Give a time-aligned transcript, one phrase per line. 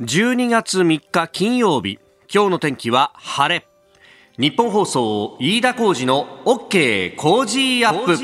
[0.00, 1.98] 12月3日金曜日。
[2.34, 3.66] 今日の天気は晴れ。
[4.38, 8.16] 日本放送飯田浩二の OK 工事アップ。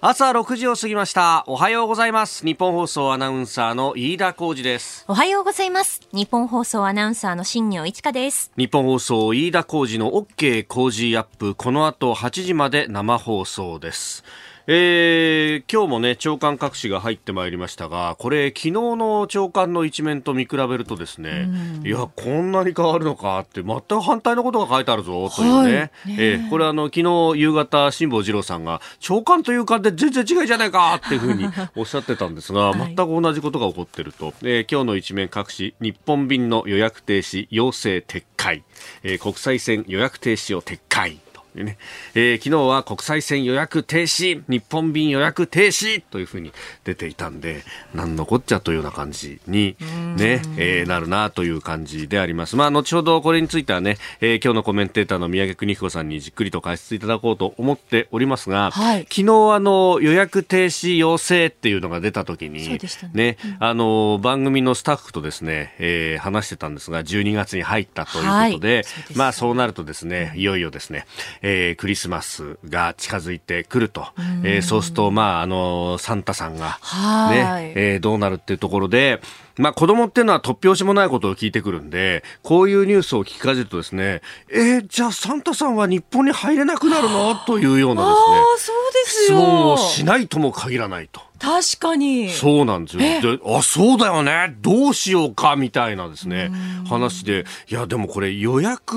[0.00, 1.44] 朝6時を過ぎました。
[1.48, 2.46] おはようございます。
[2.46, 5.04] 日本放送アナウンサーの飯田浩二です。
[5.06, 6.00] おはようございます。
[6.14, 8.50] 日本放送アナウンサーの新業一華です。
[8.56, 11.54] 日本放送飯田浩二の OK 工事アップ。
[11.54, 14.24] この後8時まで生放送です
[14.68, 21.48] えー、今日もね、長官各紙が入ってまいりましたが、これ、昨日の長官の一面と見比べるとですね、
[21.84, 25.52] いや、こんなに変わるのかって、全く反対のことが書いてあるぞ、というね。
[25.52, 27.02] はい、ねえー、これあの、昨
[27.34, 34.34] 日夕方、辛坊治郎さんが、長官という官で全然違いじゃないかっていうふうに おっしゃってたんですが、全く同じことが起こってると。
[34.42, 38.64] えー、今日の一面各紙、日本便の予約停止、要請撤回、
[39.04, 41.20] えー、国際線予約停止を撤回。
[41.64, 41.78] ね、
[42.14, 46.52] えー、昨日は国際線予約停止、日本便予約停止というふうに
[46.84, 47.62] 出ていたんで、
[47.94, 49.76] なんのこっちゃというような感じに
[50.16, 52.56] ね、えー、なるなという感じであります。
[52.56, 59.22] まあ、後ほどこれについてはね、えー、今日のコメンテーターの宮城邦彦さんにじっくりと解説いただこうと思っておりますが、はい、昨日
[59.54, 62.78] あの予約停止要請っていうのが出た時に、ね、
[63.12, 63.36] ね。
[63.44, 68.84] うん、あの番組のスタッフとですね、えー、話してたんですが、12月に入ったということで、はい、
[69.16, 71.06] まあそうなるとですね、いよいよですね、
[71.48, 74.08] えー、クリスマスが近づいてくると、
[74.42, 76.80] えー、そうすると、まあ、あの、サンタさんが
[77.30, 79.20] ね、えー、どうなるっていうところで、
[79.56, 87.34] まあ子供っていうのは突拍子もないことを聞いてくるんで、こういうニュースを聞かせるとですね、えー、じゃあサンタさんは日本に入れなくなるの？
[87.46, 89.38] というようなですね、あそうですよ。
[89.38, 91.22] 質問をしないとも限らないと。
[91.38, 92.30] 確かに。
[92.30, 93.36] そうなんですよ。
[93.36, 94.56] で、あ、そうだよね。
[94.60, 96.50] どうしようか、みたいなですね、
[96.88, 98.96] 話で、いや、でもこれ予約、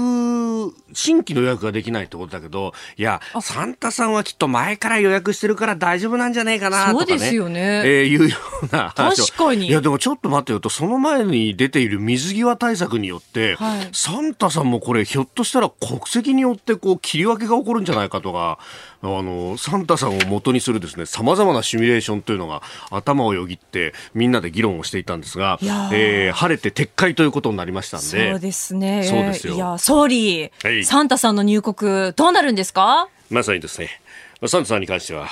[0.94, 7.10] 新規の予約ができないってことだけど、いや、サンタさんはきっと前から予約してるから大丈夫なんじゃないかな、とかね。
[7.12, 7.82] そうですよね。
[7.86, 9.68] えー、いうような話確かに。
[9.68, 18.60] いや、でもちょっと待ってよと、その前に出ている水際対策によって、はい、サンタさんもこれ、ひょっとしたら国籍によってこう切り分けが起こるんじゃないかとか、
[19.02, 22.62] あのサンタさんを元にするですねさまざまなシミュレーションというのが
[22.92, 28.06] 頭をよぎってみんなで議論をしていたんですが、えー、晴れて撤回ということになりましたんで。
[28.32, 29.04] そうですね。
[29.04, 29.56] そうですよ。
[29.56, 33.08] いや総理、はい、サンタさんの入国どうなるんですか？
[33.30, 34.02] まさにですね。
[34.46, 35.28] サンタさんに関しては、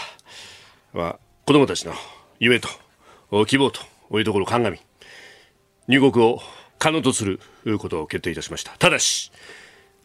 [0.94, 1.94] まあ、子供たちの
[2.40, 2.70] 夢と
[3.46, 3.82] 希望と
[4.18, 4.80] いうところを鑑み
[5.88, 6.42] 入国を
[6.80, 7.40] 可能とする
[7.80, 8.72] ことを決定いたしました。
[8.80, 9.32] ただし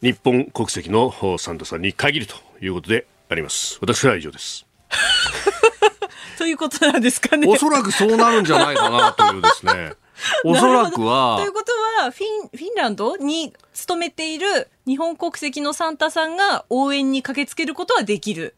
[0.01, 3.77] 日本国籍のサンタさんに限るということであります。
[3.81, 4.65] 私は以上です。
[6.37, 7.47] ということなんですかね。
[7.47, 9.93] おそらくそうなるんじゃないかなというですね。
[10.45, 11.71] おそらくはということ
[12.03, 18.55] はフィンフィンランドに勤めている日本国籍のサンタさんが応援に駆けつけることはできる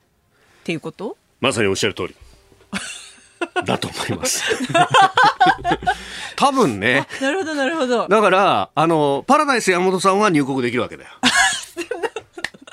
[0.61, 1.17] っていうこと？
[1.39, 2.15] まさにおっしゃる通り。
[3.65, 4.43] だと思います。
[6.35, 7.07] 多分ね。
[7.21, 8.07] なるほどなるほど。
[8.07, 11.09] だからあのパラダイス山本さんは入国できるわけだよ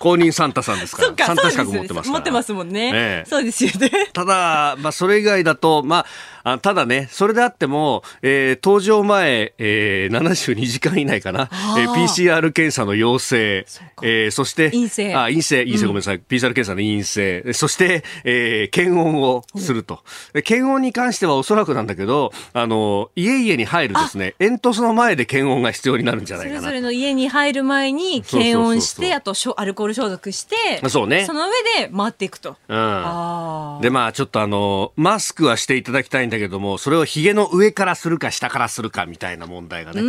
[0.03, 1.27] 公認サンタさんですから。
[1.27, 2.91] サンタ資格持ってます持ってますもんね。
[2.93, 3.89] ええ、そうですよね。
[4.13, 6.07] ただ、まあ、それ以外だと、まあ、
[6.45, 11.49] あただね、それであっても、えー、登場前、えー、72時間以内かな、
[11.79, 15.15] えー、PCR 検査の陽性、そ,、えー、そして、陰性。
[15.15, 16.19] あ、陰性、陰性、ごめんなさい。
[16.19, 20.01] PCR 検査の陰性、そして、えー、検温をすると。
[20.45, 26.61] 検温に関してはおそらくなんだけど、あの、家々に入るですね、煙突の前で検温が必要になるんじゃないかな。
[26.61, 31.25] それぞれの家に入る前に検温して、あとアルコール消毒して、そうね。
[31.25, 32.57] その上で回っていくと。
[32.69, 33.79] うん。
[33.81, 40.03] で、まあ、ちょっとあの、マスクはしていただきたいんだけども、それをひげの上からするか下からするかみたいな問題がね、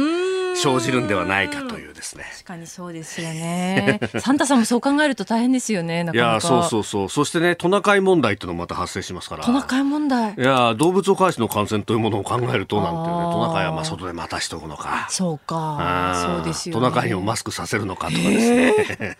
[0.55, 2.25] 生じるんではないかというですね。
[2.31, 3.99] 確かにそうですよね。
[4.19, 6.05] サンタさんもそう考えると大変ですよね。
[6.13, 7.09] いや、そうそうそう。
[7.09, 9.43] そしてね、トナカイ問題っていうのもまた発生しますから。
[9.43, 10.33] トナカイ問題。
[10.37, 15.07] いや、動物を介しの感染というものを考えるとなんていうね、トナカイはまあ外で待たしとくのか。
[15.09, 16.37] そうか。
[16.37, 19.17] そうですよ、ね、トナカイをマスクさせるのかとかですね。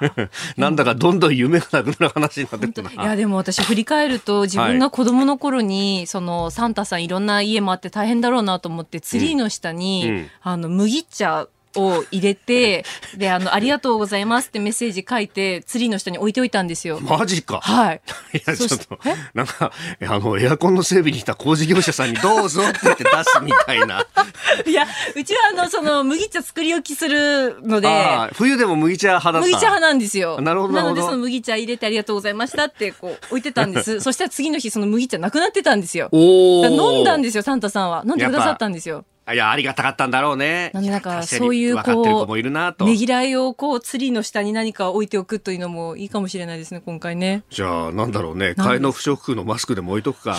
[0.56, 12.84] なんだかどんどん夢がなくなる話になってるいやでも私振り返ると自分が子供の頃に、そのサンタさんいろんな家もあって大変だろうなと思ってツリーの下に、うん、あの麦茶を入れて、
[13.16, 17.00] で、あの、ありがとうございますってメッセージ書いて、ツリーの下に置いておいたんですよ。
[17.00, 17.60] マジか。
[17.60, 18.00] はい。
[18.38, 18.98] いや、ちょっと、
[19.34, 19.72] なんか、
[20.02, 24.04] あの、エアコンの整備に来た工事業者さんにどうぞって言って出すみたいな。
[24.66, 27.88] いや、うちはあの、その、麦茶作り置きするので、
[28.34, 30.40] 冬でも麦茶派だった麦茶派なんですよ。
[30.40, 30.74] なるほど。
[30.74, 34.00] なので、その麦茶入れてありがとうございましたって、こう、置いてたんです。
[34.00, 36.08] そしたら次の日、その麦茶なくなってたんですよ。
[36.12, 38.02] お飲んだんですよ、サンタさんは。
[38.06, 39.04] 飲んでくださったんですよ。
[39.32, 40.70] いや、ありがたかったんだろうね。
[40.74, 47.42] なんでなんか、そういうこう、ねぎらいをこう、ツリーの下に何か置いておくというのもいいかもしれないですね、今回ね。
[47.50, 48.54] じゃあ、なんだろうね。
[48.56, 50.36] 替えの不織布のマスクでも置いとくか。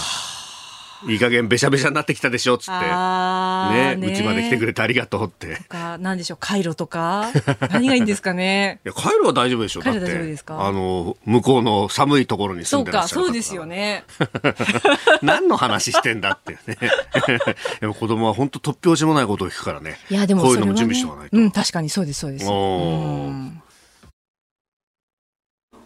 [1.07, 2.71] いい加減べしゃべしゃになってきたでしょっつって。
[2.71, 5.55] ねうちまで来てくれてありがとうって。
[5.67, 7.29] かなんでしょうカイロとか？
[7.71, 8.79] 何がいいんですかね？
[8.85, 10.65] いやカイロは大丈夫でしょカイロ大丈夫ですか？
[10.65, 14.03] あの向こうの寒いところに住んでらっしゃるそうかそうですよね。
[15.21, 16.77] 何の話してんだってね。
[17.81, 19.97] でも子供は本当突拍子もないことを聞くからね。
[20.09, 22.45] いやでもこういうのも準備しておかないと、うん確かにそうですそうです。
[22.49, 23.61] うん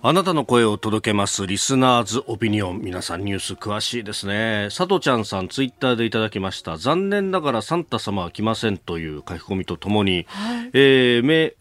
[0.08, 2.80] あなたの声を届けますリスナーズオピニオン。
[2.80, 4.66] 皆さんニュース詳しいですね。
[4.66, 6.78] 佐藤ちゃんさんツイッターでいただきました。
[6.78, 11.56] 残念ながらサンタ様は来ませんという書き込みとともに、はい、えー、め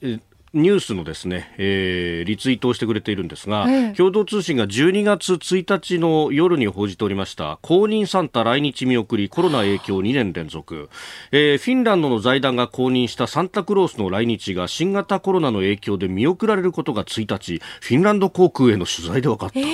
[0.54, 10.88] ニュースのですね、えー、リツイートをしてくれているんですが、ええ、共同通信が12月1日の夜に報じておりました公認サンタ来日見送りコロナ影響2年連続、
[11.32, 19.58] えー、フィンランドの財団が公認したサンタクロースの来日が新型コロナの影響で見送られることが1日フィンランド航空への取材で分かった。
[19.58, 19.66] えー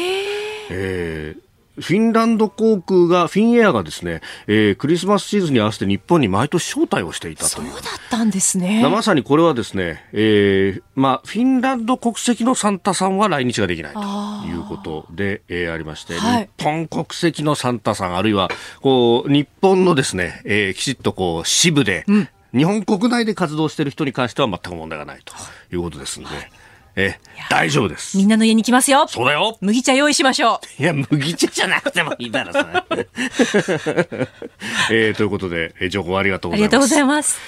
[0.71, 1.50] えー
[1.81, 7.73] フィンランド航空が、フィンエアがですね、えー、クリスマスシーズンに合わせて日本に毎年招待をしていたという。
[7.73, 8.87] そうだったんですね。
[8.89, 14.01] まさにこれはですね、えー、まあ、フィンランド国籍のサンタさんは来日ができないと
[14.47, 18.49] いうことで、えー、ありまして、はい、日本国籍のサンタさん、あるいは、
[18.81, 25.35] こう、日本のですね、えー、きちっとこう、支部で、うん、日本国内で活動している人に関しては全く問題がないと
[25.73, 25.77] い。
[25.77, 26.51] うことですので、はい
[27.01, 27.19] え
[27.49, 28.17] 大丈夫です。
[28.19, 29.07] みんなの家に来ますよ。
[29.09, 29.57] そうだよ。
[29.61, 30.83] 麦茶用意しましょう。
[30.83, 32.59] いや、麦茶じゃなくてもいいだろ、そ
[32.95, 33.09] れ。
[34.91, 36.69] えー、ということで、え情報ありがとうございます。
[36.69, 37.39] ありがとうございます。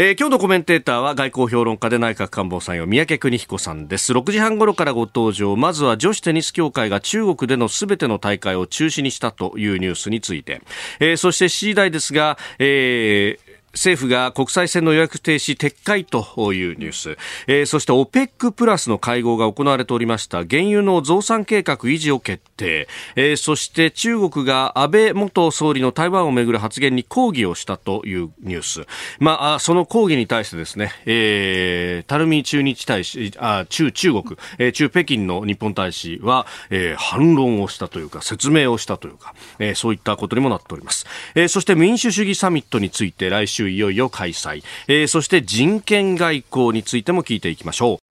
[0.00, 10.62] えー、今日のコメンテーターは外交評論家で内閣官房参与三宅邦彦さんです6時半頃からご登場まずは女子テニス協会が中国でのすべての大会を中止にしたというニュースについて、
[11.00, 13.47] えー、そして7時台ですが、えー
[13.78, 17.16] 政府が国際線の予約停止撤回というニュース、
[17.46, 20.38] えー、そして OPEC プラスの会合が行われておりました。
[20.38, 28.86] 原油の増産計画維持を決定、えー、そして中国が安倍元総理の台湾をめぐる発言に抗議をしたというニュース、
[29.20, 48.07] まあ、その抗議に対してですね、えー、垂水駐日大使あ中中国、えー、中北京の日本大使は、えー、反論をしたというか説明をしたというか、えー、そういったことにもなっております、えー、そして民主主義サミットについて来週いよいよ開催、えー、そして人権外交についても聞いていきましょう。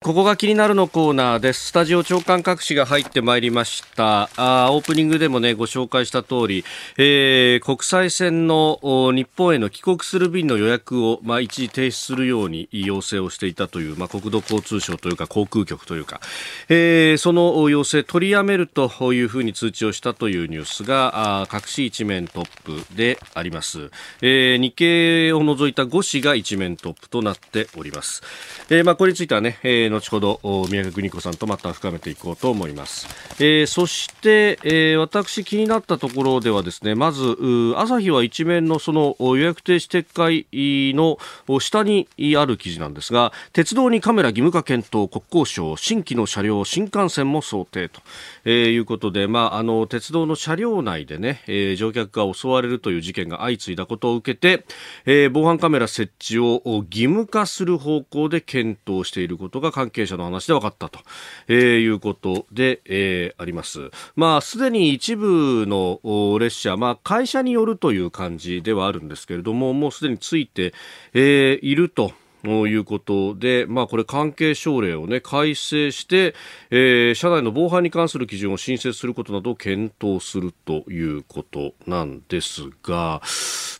[0.00, 1.66] ここが気になるのコーナーです。
[1.66, 4.30] スタジオ長官各紙が入ってまいりました。
[4.36, 6.64] あオープニングでもね、ご紹介した通り、
[6.98, 8.78] えー、国際線の
[9.12, 16.20] 日本への帰国する便の予約を、まあ、一時停止するように要請をしていたという、まあ、国土交通省というか航空局というか、
[16.68, 23.90] えー、その要請取りやめるというふうに通知をしたというニュースが、あ各紙一面トップであります。
[24.22, 28.22] えー、日経を除いた5紙が一面トップとなっております。
[28.70, 30.40] えー、まあ、これについてはね、えー後ほど
[30.70, 33.08] 宮家邦子さんとまた深めていこうと思います、
[33.38, 37.36] えー、そして、えー、私気になったところではですねまず
[37.76, 40.46] 朝日は一面のその予約停止撤回
[40.94, 41.18] の
[41.60, 48.00] 下にある記事なんですが鉄道にカメラ義務化検討国交省新規の車両新幹線も想定と、
[48.44, 54.64] えー、いうことで、まあ、あの鉄道の車両内でね、えー、乗客が襲われるという事件が相次いだことを受けて、
[55.06, 60.98] えー、防犯カメラ設置を義務化する方向で検討していることが関係者の話で分かったと、
[61.46, 63.90] えー、いうことで、えー、あります。
[64.16, 66.00] まあ、すでに一部の
[66.40, 70.74] 列車、まあ、会社によるという感じではあるんですけれども、もうすでについて、
[71.14, 72.12] えー、いると。
[72.44, 76.34] ということで、まあ、これ関係省令を、ね、改正して、
[76.70, 83.22] えー、車内の防犯に関する基準を新設することなどを検討するということなんですが、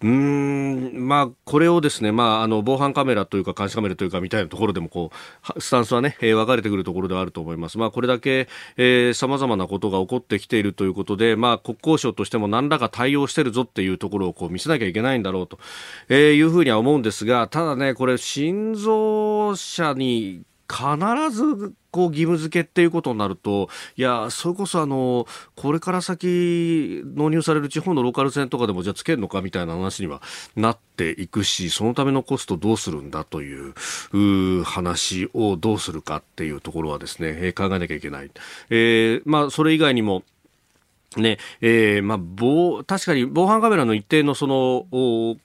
[0.02, 5.10] うん、まあ、これをですね、まあ、あの防犯カメラというか監視カメラというかみたいなところでもこ
[5.56, 7.78] うスタンスはね、えー、分かれてくるところではあると思います。
[7.78, 8.48] まあ、これだけ
[9.14, 15.58] さまざまなことが起こってきているということで、まあ、国交省としても何らか対応してるぞっていうところをこう見せなきゃいけないんだろうと、
[16.08, 18.16] えー、いうふうには思うんですが、ただね、これ
[18.48, 30.22] 心臓者に必ずこう義務付けっていうことになると、いや、それこそあの、これから先納入される地方のローカル線とかでもじゃあつけるのかみたいな話には
[30.56, 33.74] なっていくし、そのためのコストどうするんだという
[34.12, 38.30] う話をどうするかっていうところはですね、え、考えなきゃいけない。
[38.70, 40.22] えー、まあ、それ以外にも、
[41.16, 45.36] ね、えー、まあ、防、確かに防犯カメラの一定のその、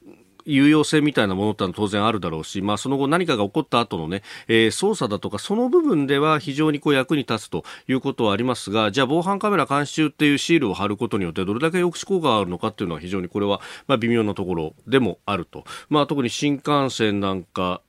[0.45, 15.63] 有用性みたいなものってのは当然あるだろうし、まあ、その後何かが起こった後のね、えー、捜査だとか、その部分では非常にこう役に立つということはありますが、じゃあ防犯カメラ監視中っていうシールを貼ることによってどれだけ抑止効果があるのかっていうのは非常にこれは、まあ、微妙なところでもあると。
[15.89, 17.81] まあ、特に新幹線なんか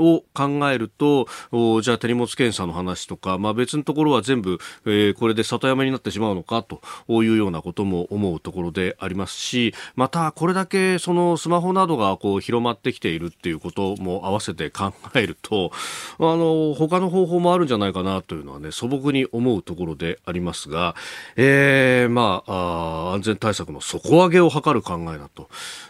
[0.00, 1.26] を考えると、
[1.82, 15.70] じゃあ手荷物検査の話とか、まあ、別のところは全部、えー、これで里山になってしまうのかというようなことも思うところでありますし、またこれだけそのスマホなどがこう広まってきているっていうことも合わせて考えると、
[16.18, 20.94] あの、他の方法もあるんじゃないかなというのはね、素朴に思うところでありますが、
[21.36, 25.48] えー、まあ、あ安全対策の底上げを図る考えだと。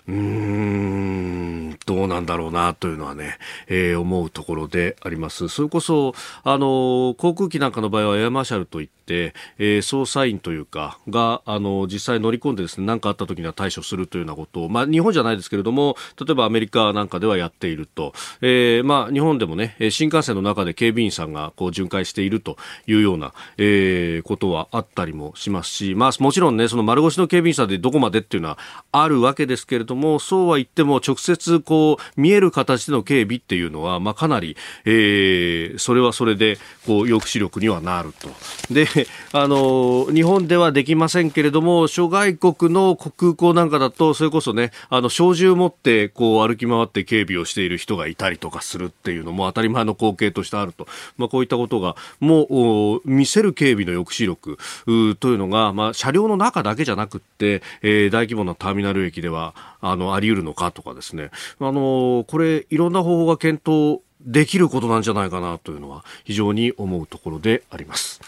[0.08, 3.38] うーん、どうなんだろうなというのはね、
[3.68, 5.48] えー、思うところであります。
[5.48, 6.14] それこそ、
[6.44, 28.58] あの、航空機なんかの場合はエアマーシャルといって、えー、捜査員というか、が、あの、実際乗り込んでですね、何かあった時には対処するというようなことを、まあ、日本じゃないですけれども、例えばアメリカなんかではやっていると、えー、まあ、日本でもね、新幹線の中で警備員さんがこう巡回しているというような、えー、ことはあったりもしますし、まあ、もちろんね、その丸腰の警備員さんでどこまでっていうのは
[28.92, 38.28] あるわけですけれども、そうは言っても直接こう、見える形での警備っていうのは、まあ、かなり、えー、それはそれで、こう、抑止力にはなると。
[38.72, 38.86] で、
[39.32, 50.86] あの、日本ではできませんけれども、諸外国の空港なんかだと、それこそね、あの、小銃持って、こう、歩き回って警備をしている人がいたりとかするっていうのも当たり前の光景としてあると。
[51.16, 54.58] まあ、こういったことが、もう、見せる警備の抑止力
[55.16, 61.30] というのが、まあ、車両の中だけじゃなくって、えー、大規模なターミナル駅では、あの、あり得るのかとかですね。
[61.58, 63.70] あの、これ、いろんな方法が検討
[64.20, 68.20] できることなんじゃないかなというのは非常に思うところであります。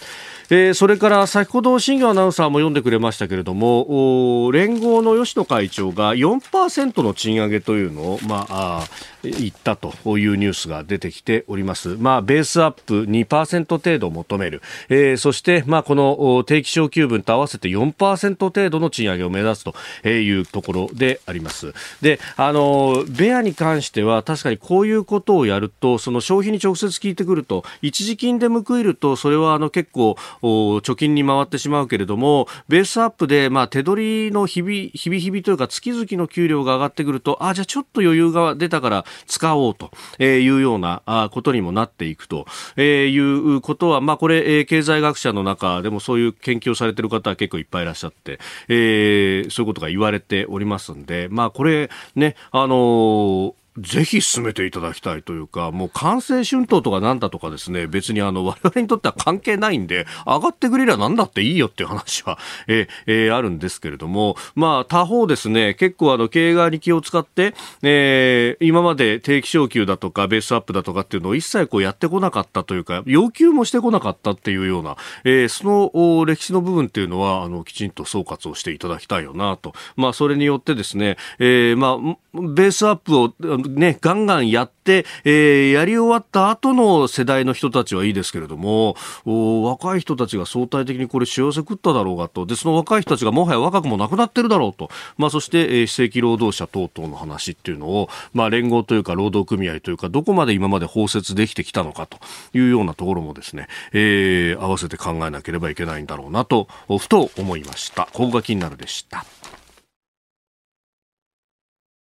[0.51, 8.85] えー、それから先ほど新業アナウンサーも読んでくれましたけれども連合の吉野会長が4%の賃上げというのを、まあ、
[9.23, 11.97] 言ったというニュースが出てきております。
[11.99, 14.63] まあ、ベースアップ2%程度求める。
[14.89, 21.73] えー、そして、まあ、この定期昇給分と合わせて4%程度の賃上げを目指すというところであります。
[22.01, 39.91] で、あの、ベアに関しては確かにこういうことをやると、その消費に直接効いてくると、一時金で報いると、それはあの結構、貯金に回ってしまうけれども、ベースアップで、まあ、手取りの日々、日々日々というか月々の給料が上がってくると、あ、じゃあちょっと余裕が出たから使おうと
[40.23, 41.03] いうような
[41.33, 42.47] ことにもなっていくと
[42.81, 48.39] いうことは、まあ、これ、経済学者の中でもそういう研究をされている方は結構いっぱいいらっしゃって、
[48.69, 62.39] えー、そういうことが言われておりますんで、まあ、これね、あのーぜひ進めていただきたいというか、もう感染春闘とかなんだとかですね、別にあの、我々にとっては関係ないんで、上がってくれりゃなんだっていいよっていう話は、
[62.69, 79.73] ええー、あるんですけれども、まあ、他方ですね、結構あの、経営側に気を使って、えー、今まで定期昇給だとか、ベースアップだとかっていうのを一切こうやってこなかったというか、要求もしてこなかったっていうような、えー、その歴史の部分っていうのは、あの、きちんと総括をしていただきたいよなと。
[79.97, 83.33] まあ、それによってですね、えー、まあ、ベースアップを
[83.69, 102.19] ね、ガンガンやって、えー、やり終わった後の世代の人たちはいいですけれども、若い人たちが相対的にこれ幸せ食っただろうがと、で、その若い人たちがもはや若くもなくなってるだろうと、まあ、そして、えー、非正規労働者等々の話っていうのを、まあ、連合というか労働組合というか、どこまで今まで包摂できてきたのかと
[102.55, 108.09] いうようなところもですね、えー、合わせて考えなければいけないんだろうなと、ふと思いました。
[108.13, 109.25] ここが気になるでした。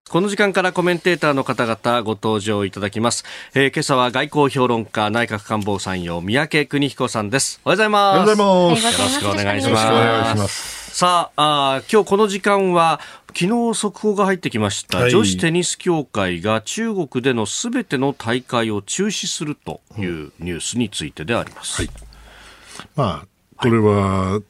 [0.09, 3.25] この時間からコメンテーターの方々ご登場いただきます。
[3.53, 7.61] えー、今朝は外交評論家内閣官房参与三宅邦彦さんです。
[7.63, 8.41] おはようございます。
[8.41, 9.23] おはようございます。
[9.23, 10.97] よろしくお願いします。
[10.97, 12.99] さああ、今日この時間は
[13.37, 21.83] 昨日速報が入ってきました、はい、女子テニス協会が中国でのすべての大会を中止するというニュースについてであります。
[21.83, 21.91] はい、
[22.95, 24.41] まあこれは、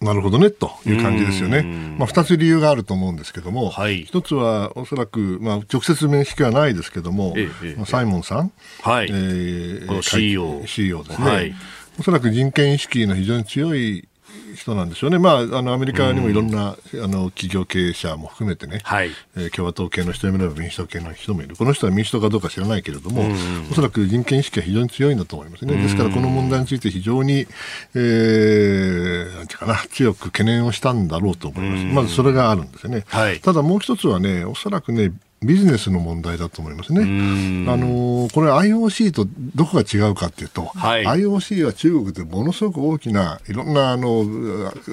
[0.00, 1.62] なるほどねという感じですよね。
[1.62, 8.52] まあ、二つ理由があると思うんですけども、はい、一つはおそらく、まあ、直接面識はないですけども、ええサイモンさん、
[8.82, 9.06] はい。
[9.08, 11.54] えー、CEO, CEO ですね、はい、
[11.98, 14.08] おそらく人権意識の非常に強い
[14.54, 19.10] 人なんでしょうね、まあ、あのアメリカにもいろんな、うん、あの企業経営者も含めてね、はい。
[19.36, 27.46] えー、共和党系の人もいれば民主党系の人もいる、この人は民主党かどうか知らないけれども、うん、おそらく人権意識は非常に強いんだと思いますね、ですからこの問題について非常に、
[27.94, 33.04] えー、なんていうかな、強く懸念をしたんだろうと思います、まずそれがあるんですよね。
[33.08, 35.12] はい、ただもう一つはね、おそらくね、
[35.42, 37.02] ビジネスの問題だと思いますね。
[37.02, 44.24] あのこれ IOC とどこが違うかというと、はい、IOC は中国でものすごく大きないろんなあの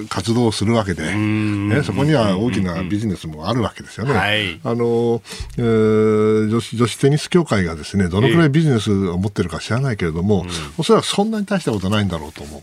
[0.10, 4.14] 活動をするわけで、ね、そこには大きなビジネスもあるわけですよね。
[4.14, 5.22] はい、あの、
[5.58, 12.62] えー、女子女子テニス協会がですねどのくらいビジネスを持ってるか知らないけれども、えー、おそらくそんなに大したことないんだろうと思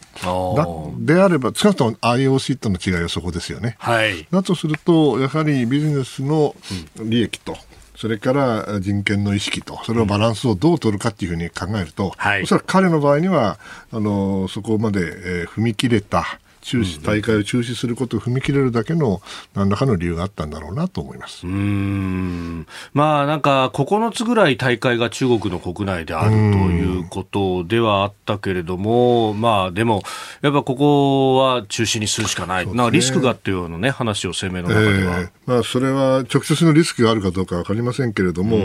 [0.95, 1.01] う。
[1.01, 3.77] だであれば少なくとも IOC との違いはそこですよね。
[3.79, 6.55] はい、だとするとやはりビジネスの
[7.03, 7.57] 利益と、
[8.01, 13.59] それから人権の意識と、それのバランスをどう取るかっていうふうに考えると、はい、おそらく彼の場合には、
[13.93, 19.21] あのそこまで、えー、踏み切れた、中止、大会を中止することを踏み切れるだけの
[19.55, 21.47] 何らかの理由があったんだろうなと思います。
[21.47, 22.67] うん。
[22.93, 30.03] まあなんか9つぐらい大会が中国の国内であるということではあったけれども、まあでも、
[30.43, 38.57] やっぱここは中止にするしかない、ね、なリスクがっていうような、ね、話を声明の中では、えー、まあ、それは直接のリスクがあるかどうか分かりませんけれども、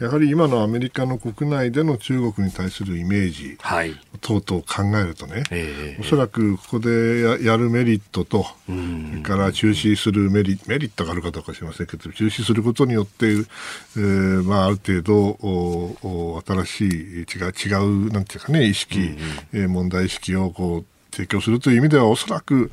[0.00, 3.58] やはり今のアメリカの国内での中国に対するイメージ
[4.20, 8.72] 等々考えるとね、えー、おそらくここでややるメリットと、そ
[9.16, 17.74] れから中止するメリメリットがあるかどうか知りませんけど、中止することによって、えーまあ、ある程度おお、新しい違う、違
[18.08, 19.16] うなんていうかね、意識、
[19.52, 20.84] うんうん、問題意識をこう
[21.16, 22.70] 提供するという意味では、おそらく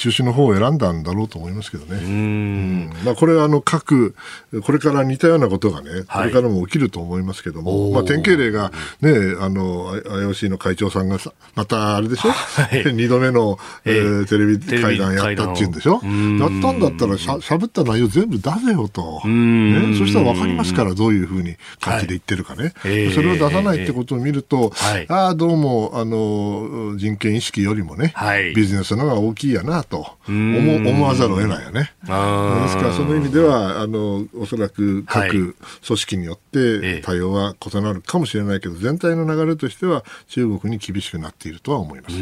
[0.00, 2.00] 中止の方を選んだんだろうと思いますけどね。
[2.02, 2.90] うん。
[3.04, 4.14] まあ、これはあの各、
[4.62, 11.18] これから似たようなことがね、これからも起きると思いますけども、まあ、典型例が、ね、あの IOC の会長さんが
[11.54, 28.14] またあれでしょ、はい、 2度目の、えー、テレビ会談やったっていうんでしょ、やったんだったらしゃしゃべった内容全部出せよと、ね、そしたら分かりますから、どういうふうに感じで言ってるかね、はい、それを出さないってことを見ると、はい、ああ、どうもあの人権意識よりもね、
[28.54, 31.92] ビジネスの方が大きいやなと思思わざるを得ないよね。
[32.00, 35.56] ですからその意味ではあのおそらく各
[35.86, 42.16] 組織によって対応は異なるかもしれないけど、全体の流れとしては中国に厳しくなっているとは思います。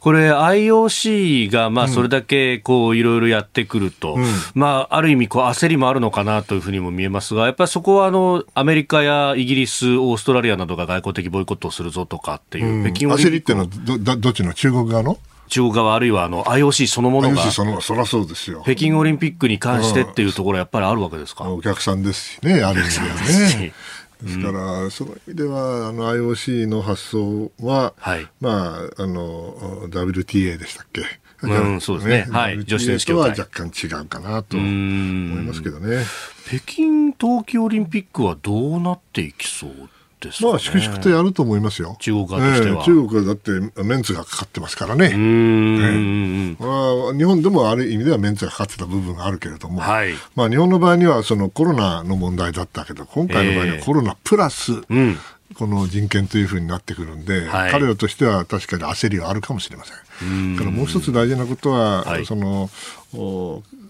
[0.00, 4.24] これ IOC がまあそれだけこういろいろやってくると、うん、
[4.54, 14.54] まあある意味こう焦りもあるのかなというふうにも見えますがやっぱりそこはあのアメリカやイギリスオーストラリアなどが外交的ボイコットをするぞとかっていう、うん、北京焦りっていうのはどどっちの？
[14.54, 15.18] 中国側の？
[15.52, 18.62] 中国側あるいはあの IOC そのものが IOC そのそうですよ。
[18.62, 23.14] 北京オリンピックに関してっていうところやっぱりあるわけですか、お客さんですしねある意味では
[23.60, 23.72] ね。
[24.22, 31.02] ですから、うん、その意味ではあの IOC の発想は、はい、まああの WTA でしたっけ？
[31.42, 32.26] うん、そうですね。
[32.30, 32.64] はい。
[32.64, 36.04] 女子選手とは若干違うかなと思いますけどね。
[36.46, 39.90] 北京冬季オリンピックはどうなっていきそう
[40.22, 41.96] ですまあ、粛々とやると思いますよ。
[41.98, 42.76] 中国側としては。
[42.76, 45.12] えー、中国はだってメンツがかかってますからね。
[45.14, 46.66] うん、ま
[47.10, 55.16] あ、日本でもある意味ではメンツがかかってた部分があるけれども、はい、まあ、日本の場合にはそのコロナの問題だったけど、今回の場合にはコロナプラス、えー
[55.52, 59.92] この人権というふうになってくるんで、はい、彼らとしては確かに焦りはあるかもしれませ
[60.24, 60.56] ん。
[60.56, 62.70] からもう一つ大事なことは、はい、その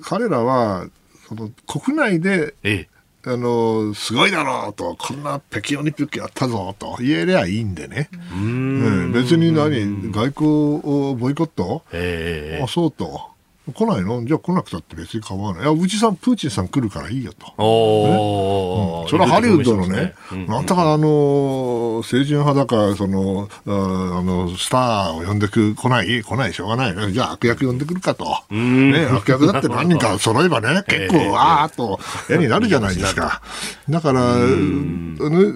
[0.02, 0.86] 彼らは
[1.28, 2.91] その国内で、ええ
[3.24, 8.08] あの、すごいだろうと、こんな北京オリンピックやったぞと言えりゃいいんでね。
[8.32, 10.48] うん、別に何、外交
[10.82, 13.31] をボイコット、えー、あ、そうと。
[13.70, 14.24] 来ないの？
[14.24, 15.62] じゃあ来なくたって別に構わない。
[15.62, 17.52] いや、うちさん、プーチンさん来るからいいよと。
[17.58, 20.46] お、ねうん、それはハリウッドのね、ね。
[20.48, 26.24] なんだかあの、清純派だか、その、あの、スターを呼んでく、来ない？
[26.24, 27.12] 来ない、しょうがない、ね。
[27.12, 28.24] じゃあ悪役呼んでくるかと。
[28.50, 33.42] ね、悪役だって何人か 揃えばね、結構、わーっと絵になるじゃないですか。
[33.88, 34.44] だから、要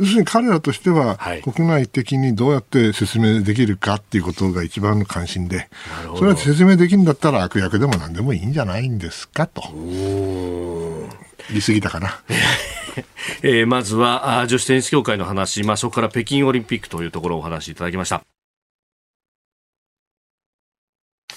[0.04, 5.68] するに彼らとしては、国内的にどうやって説明できるかっていうことが一番の関心で、
[6.16, 9.62] それは説明できるんだったら悪役でも何でもいいんじゃないんですかと。
[11.48, 12.20] 言い過ぎたかな。
[13.42, 18.35] えー、まずは女子テニス協会の話、まあ、そこから北京オリンピックというところをお話しいただきました。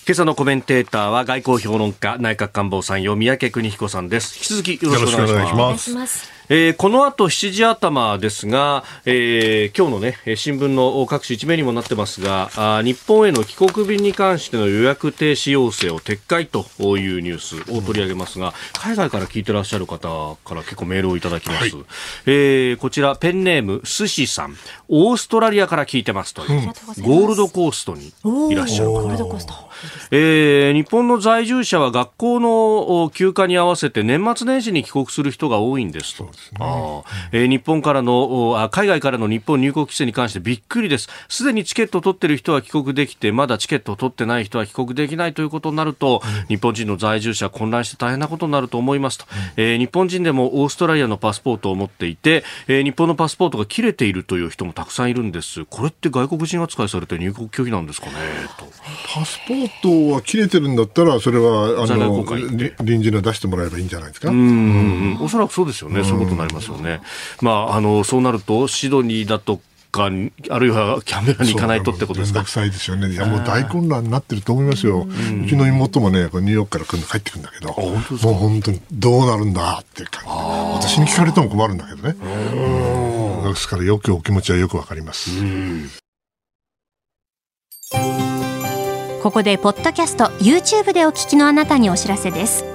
[0.10, 4.38] 今朝のコメンテーターは外交評論家内閣官房参与三宅邦彦さんです。
[4.38, 6.40] 引き続きよろしくお願いします。
[6.52, 16.66] えー、この後7時頭ですが、えー、今日のね新聞の各種一面にもなってますがあ日本への帰国便に関しての予約停止要請を撤回と
[16.98, 21.86] いうニュースを取り上げますが、海外から聞いてらっしゃる方から結構メールをいただきます、はい、
[22.26, 24.56] えー、こちらペンネーム寿司さん。
[24.88, 28.12] オーストラリアから聞いてますという、うん、ゴールドコーストに
[28.52, 29.08] いらっしゃる方
[30.12, 36.30] えー、日本の在住者は学校の休暇に合わせて年末年始に帰国する人が多いんですと。
[36.34, 41.10] すねあえー、日本からのあ、海外からの日本入国規制に関してびっくりです。
[41.28, 49.26] すでにチケットを取っている人は帰国できて、まだチケットを取ってない人は帰国できないということになると、うん、日本人の在住者は混乱して大変なことになると思いますと、
[49.58, 55.66] うん、えー、日本人でもオーストラリアのパスポートを持っていて、えー、日本のパスポートが切れているという人もたくさんいるんです。
[55.66, 58.14] これって外国人扱いされて入国拒否なんですかね
[58.58, 58.66] と。
[59.14, 62.26] パスポートは切れてるんだったら、それはあの
[62.82, 64.30] 臨時の出してもらえばいいんじゃないですか？
[64.30, 66.04] うん、おそらくそうですよね。
[66.04, 67.02] そういうことになりますよね。
[67.42, 72.44] まあ、あの、そうなると、シドニーだとか、あるいはキャメラに行かないとってことですか？
[72.44, 73.10] くさいですよね。
[73.10, 75.08] いや、もう大混乱になってると思いますよ。
[75.08, 80.30] うちの妹もね、ニューヨークから来る帰ってくるんだけど、もう本当にどうなるんだっていう感じ。
[80.88, 82.16] 私に聞かれても困るんだけどね。
[83.50, 85.32] ですからよくお気持ちはよくわかります。
[89.30, 92.66] ここでポッドキャスト YouTube でお聞きのあなたにお知らせです。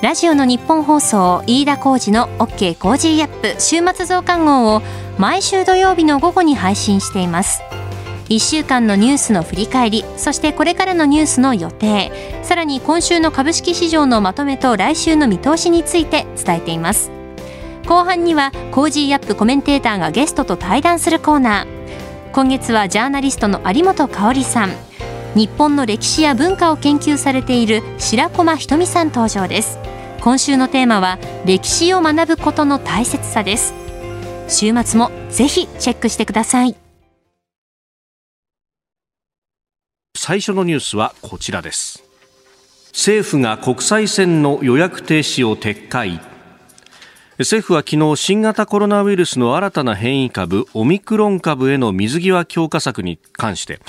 [0.00, 4.82] ラジオの日本放送飯田浩二の OK コージーアップ週末増刊号を
[5.18, 7.62] 毎週土曜日の午後に配信しています。
[8.28, 12.12] 1週間のニュースの振り返りそしてこれからのニュースの予定
[12.44, 17.10] さらに今週の株式市場のまとめと来週の見通しについて伝えています。
[17.88, 22.30] 後半には Cozy Up コメンテーターがゲストと対談するコーナー。
[22.32, 24.93] 今月はジャーナリストの有本香さん。
[25.34, 29.78] 日本の歴史や文化を研究されている白駒ひとみさん登場です。
[30.20, 33.74] 今週のテーマは歴史を学ぶことの大切さです。
[34.48, 36.76] 週末もぜひチェックしてください。
[40.16, 42.04] 最初のニュースはこちらです。
[42.92, 46.20] 政府が国際線の予約停止を撤回。
[47.36, 53.80] 政府は昨日新型コロナウイルスの新たな変異株オミクロン株への水際強化策に関して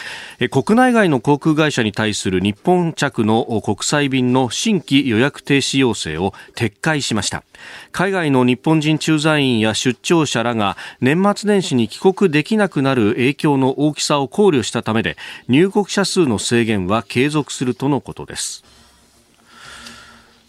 [0.49, 7.43] 国内外の航空会社に対する日本着の国際便の新規予約停止要請を撤回しました。
[7.91, 18.63] 海外の日本人駐在員や出張者らが年末年始に帰国できなくなる影響の大きさを考慮したためで入国者数の制限は継続するとのことです。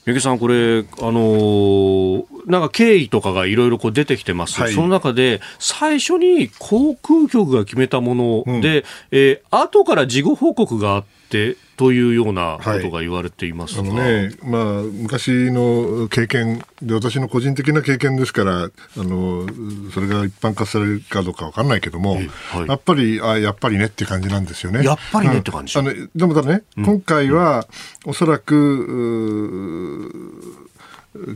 [0.07, 8.15] 三宅さん、これ、あのー、なんか経緯とかがいろいろ出てきてます、はい、その中で、最初に航空局が決めたも
[8.47, 19.47] ので、うん、えー、後から事後報告があって、というようなことが言われていますが、はい、あのねまあ、昔の経験で、私の個人的な経験ですから、あの
[19.93, 22.29] それが一般化されるかどうか分かんないけども、はい、
[22.67, 24.85] やっぱりあ、やっぱりねって感じなんですよね。
[24.85, 27.67] やっぱりねって感じ、あのでもだね、うん、今回は、
[28.07, 30.01] おそらく、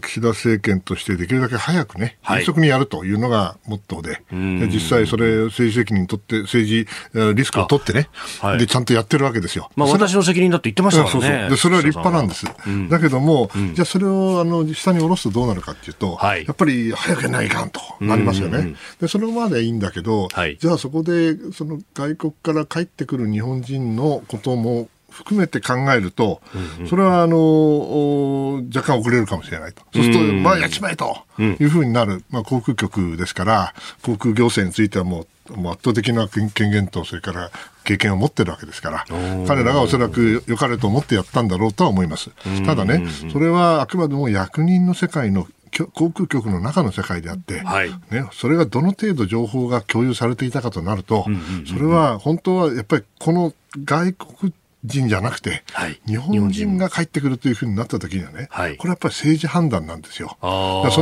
[0.02, 8.08] 岸田政権としてできるだけ早くね、迅速にやるというのがモットーで、はい、実際それ政治責任取って、政治リスクを取ってね、
[8.40, 9.70] はい、で、ちゃんとやってるわけですよ。
[9.76, 11.20] まあ私の責任だって言ってましたからね。
[11.20, 12.46] そうそうでそれは立派なんです。
[12.66, 18.74] うん、だけども、うん、じゃあそれをあの下に下ろすとどうなるかっていうと、はい、やっぱり早くやないかんとなりますよね。
[19.00, 26.40] で、それまでいいんだけど、じゃあそこでその外国から帰ってくる日本人のことも含めて考えると、
[26.88, 37.50] それはあの若干遅れるかもしれないと、そうすると、まあ、やっちまえというふうになる、まあ、航空局ですから、航空行政についてはもう、もう圧倒的な権限と、それから
[37.84, 39.04] 経験を持ってるわけですから、
[39.46, 42.30] 彼らがおそらく良かれと思ってやったんだろうとは思います。
[42.64, 45.46] ただね、それはあくまでも役人の世界の
[45.94, 51.26] 航空局の中の世界であって、はい、ね、それがどの程度情報が共有されていたかとなると、
[51.66, 53.52] それは本当はやっぱりこの
[53.84, 54.52] 外国
[54.84, 60.38] 人じゃなくて、はい、日本人が帰ってくるというふうになった時にはね、はい、これはやっぱり政治判断なんですよ。
[60.40, 60.46] そ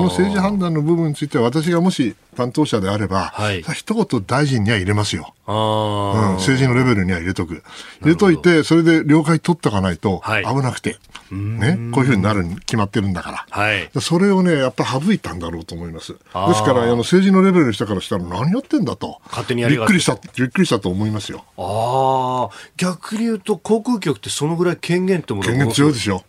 [0.01, 6.35] の政治判断の部分については私がもし担当者であれば、はい、一言大臣には入れますよ、うん。
[6.37, 7.62] 政治のレベルには入れとく。
[8.03, 10.99] 入れといて、それで了解取っておかないと危なくて。
[11.31, 16.12] ね、こういうふうになるに決まってるんだから、はい、それをね、やっぱ省いたんだろうと思います。
[16.12, 16.19] で
[16.55, 21.45] すから、あの政治のレベルの人からしたら、何やってんだと、勝手にやりびっくりした、びっくりしたと思いますよ。
[21.59, 26.24] ああ、逆に言うと、航空局ってそのぐらい権限ってもの権限強いですよ。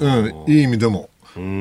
[0.00, 1.10] うん、いい意味でも。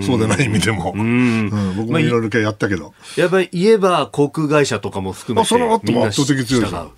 [0.01, 6.91] そうでない意味でも、うん、僕もいろいろやったけど、やっぱり言えば航空会社とかも含めて、その後も圧倒的強いですよ、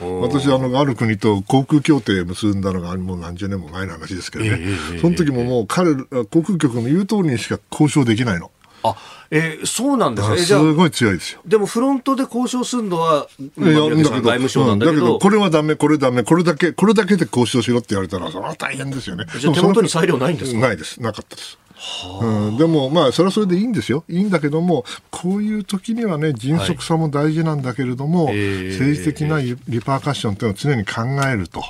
[0.00, 0.04] う。
[0.04, 4.58] ん、私あの、ある国と航空協定結んだのがもう何十年も前の話ですけどね、
[5.00, 8.50] その時ももう彼、航空局の言う通りにしか交渉できないの。
[8.82, 8.94] あ
[9.30, 10.38] えー、そうなんですね。
[10.38, 11.40] すごい強いですよ。
[11.44, 13.90] でもフロントで交渉するのは、まあ、外
[14.22, 19.24] 務省なんだけど、うん、だけどこれはダメ、これダメ、これだけ、これだけで交渉しろって言われたら、それは大変ですよね。
[19.38, 20.60] じゃ手元に裁量ないんですか？
[20.60, 21.02] ないです。
[21.02, 21.58] なかったです。
[22.22, 24.04] うん、でも、まあ、それはそれでいいんですよ。
[24.08, 28.36] いいんだけども、こういう時にはね、迅速さも大事なんだけれども、はい、
[28.70, 31.62] 政治的なリパーカッションというのを常に考えると。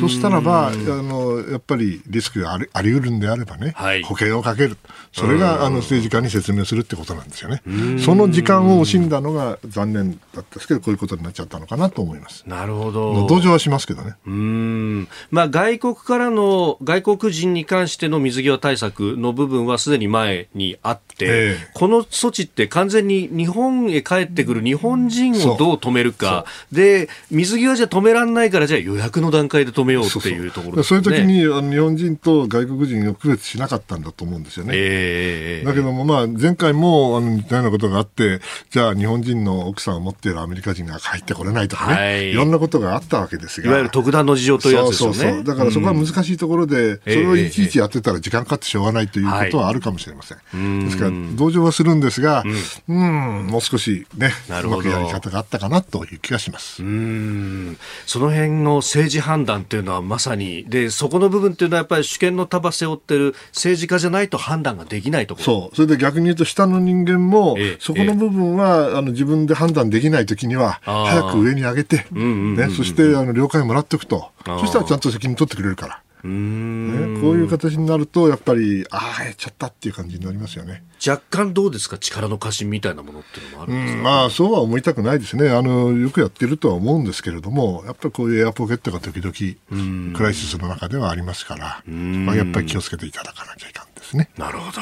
[0.00, 4.76] そしたらばあの、やっぱりリスクがありあり得るんであればね、はい、保険をかける、
[5.12, 7.62] それがあの政治家に説明するってことなんですよね。
[7.98, 12.44] その時間を惜しんだのが残念だったんですけど、こういうことになっちゃったのかなと思います。
[12.46, 13.26] なるほど。
[13.26, 14.14] 同情はしますけどね。
[14.26, 15.08] うん。
[15.30, 30.50] まあ、外国からの、外国人に関しての水際対策の部分はすでに前にあって、えー、この措置って完全に日本へ帰ってくる日本人をどう止めるか、で水際じゃ止められないから、じゃあ予約の段階階で止めようっていう。
[30.50, 34.72] ところ、ね、そういう時にあの日本人と外国人を区別しなかったんだと思うんですよね。
[34.74, 38.40] えー、だけども、まあ、前回もあの似たようなことがあって、
[38.70, 43.68] じゃあ日本人の奥さんを持っているアメリカ人が入ってこれないとかね、はい、いろんなことがあったわけですが。
[43.68, 45.14] いわゆる特段の事情というやつですよね。
[45.14, 45.44] そうそうそう。
[45.44, 50.38] だからそこは難しいところで、うん、それをいちいちやってたら時間かかってしょうがないということはあるかもしれません。
[50.38, 52.42] はい、ですから、同情はするんですが、
[52.88, 56.82] うん、うんもう少しね、うまくやり方があったかなという気がします。
[56.82, 57.76] うん。
[58.06, 65.44] その辺の政治判断というのはまさに、で、そこの部分っていうのはやっぱり主権の束背負ってる政治家じゃないと判断ができないところ。
[65.44, 65.76] そう。
[65.76, 74.30] それで逆に言うと下の人間も、そこの部分は、あの自分で判断できないときには、早く上に上げて、ね、そしてあの了解もらっておくと。
[74.44, 76.02] そしたらちゃんと責任取ってくれるから。
[76.26, 80.82] ね、こういう形になると、やっぱり、ああ、やっちゃったっていう感じになりますよね。
[81.06, 85.92] 若干どうですか、力の過信みたいなものっていうのもあるんですか、うん、まあ、そうは思いたくないですねあの。
[85.92, 94.30] よくやってるとは思うんですけれども、やっぱりこういうエアポケットが時々、クライシスの中ではありますから、まあ、やっぱり気をつけていただかなきゃいかんですね。
[94.36, 94.80] なるほど。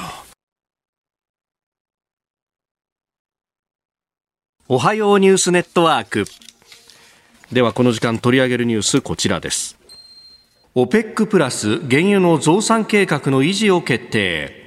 [4.66, 6.24] おはようニュースネットワーク。
[7.52, 9.76] ではこの時間取り上げるニュースこちらです。
[10.76, 14.63] OPEC プラス原油の増産計画の維持を決定。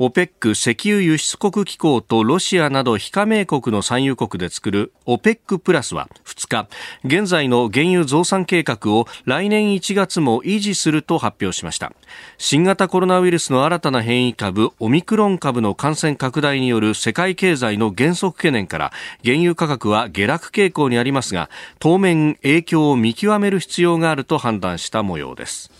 [0.00, 6.68] OPEC 石油輸出国機構とロシアなど非加盟国の産油国で作る OPEC プラスは2日、
[7.04, 11.92] 現在の原油増産計画を来年1月も維持すると発表しました。
[12.38, 25.70] 新型コロナウイルスの新たな変異株、オミクロン株の感染拡大による世界経済の減速懸念から原油価格は下落傾向にありますが、当面影響を見極める必要があると判断した模様です。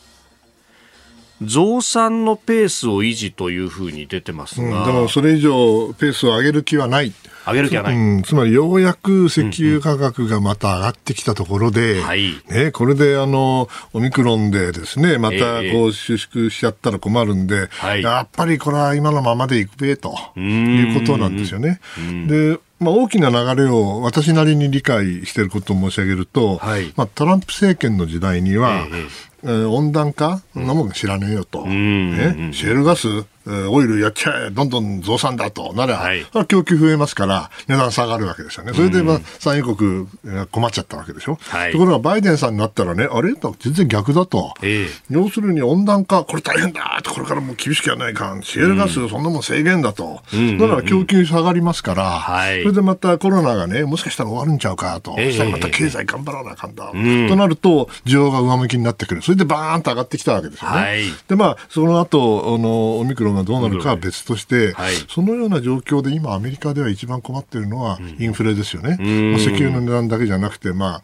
[1.43, 7.13] 増産のペースを維持というふうに出てますが、うん、でもそれ以上ペースを上げる気はない。
[7.47, 21.81] 上げる気はない、うん、つまりようやく石油価格がまた上がってきたところで、うんうん、ね、これであのオミクロンでですねまたこう収縮しちゃったら困るんで、えー、やっぱりこれは今のままでいくべということなんですよね。
[22.29, 33.09] でまあ、大きな流れを私なりに理解していることを申し上げると、はい、まあ、トランプ政権の時代には、えーえー、温暖化、そんなもん知らねえよと、ね、シェールガス
[33.47, 38.73] オイルやっちゃえ、どんどん増産だとなら、はい、供給増えますから、値段下がるわけですよね。
[38.75, 40.07] それで、まあ、産油国
[40.53, 41.39] 困っちゃったわけでしょ？
[41.41, 43.33] はい、ところが、バイデンさんになったらね、あれ？
[43.61, 44.55] 全然逆だと。
[44.63, 48.43] えー、要するに温暖化、これ大変だと、これからもう厳しくやらないかん。
[48.43, 50.21] シェールガス、そんなもん制限だと。
[50.33, 52.23] うん、だから供給下がりますから、
[52.63, 55.17] それでまたコロナがね、もしかしたら終わるんちゃうかと。
[55.19, 56.93] えー、そしたらまた経済頑張らなあかんだ。
[56.93, 59.23] となると、需要が上向きになってくる。
[59.31, 60.77] それでバーンと上がってきたわけですよね。
[60.77, 68.97] はい、で、まあ、その後、あの、オミクロンがどうなるかは別別として、はい、そのような状況で今、アメリカでは一番困っているのはインフレですよね。
[68.99, 71.03] まあ、石油の値段だけじゃなくて、まあ、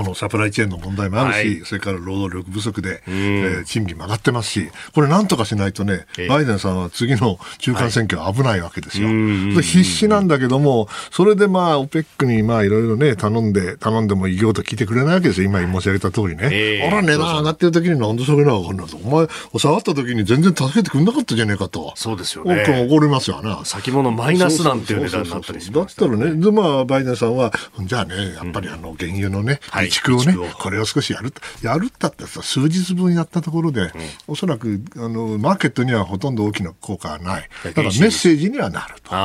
[0.00, 9.08] このサプライチェーンの問題もあるし、はい、それから労働力不足で、えー、賃金も上がってますし、これなんとかしないとね、バイデンさんは次の中間選挙は危ないわけですよ。
[9.08, 9.16] はい、
[9.62, 15.50] 必死なんだけども、それでまあ、オペックにまあ、いろいろね、頼んで、頼んでも異業と聞いてくれないわけですよ。
[15.50, 16.48] 今申し上げた通りね。
[16.50, 18.96] えー、あら、値段上がってる時になんでそれなのかんないと。
[18.96, 21.92] お前、下がった時に全然助けてくれなかったじゃねえかと。
[21.96, 22.86] そうですよね。
[22.88, 23.54] 怒りますよね。
[23.64, 33.90] 先物マイナスなんていう値段になったりしまだったらね、で、まあ、バイデンさんは、じゃあね、やっぱりあの、原油のね、備蓄をね、これを少しやるやるったってさ数日分やったところで、うん、
[34.28, 37.48] おそらくあのマーケットにはほとんど大きな効果はない。
[37.64, 39.10] だからメッセージにはなると。
[39.10, 39.16] メ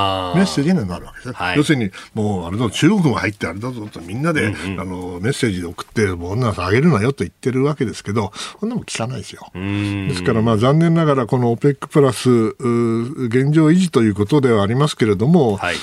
[0.41, 9.51] ッセージにはなるわけです、はい、要するにもうあれだ中国も入ってあれだぞとみんなで、うんうん、あのメッセージで送ってもう女さんあげるなよと言ってるわけですけどそんなも聞かないですよ。
[9.53, 15.75] ですからまあ残念ながらこの OPEC プラス現状維持ということではありますけれども、はい、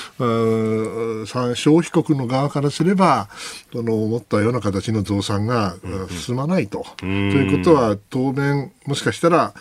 [1.55, 3.29] 消費国の側からすれば
[3.71, 5.75] その思ったような形の増産が
[6.09, 6.85] 進まないと。
[6.97, 9.53] ということは、当面、もしかしたら、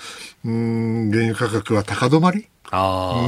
[0.44, 2.48] うん、原油価格は高止まり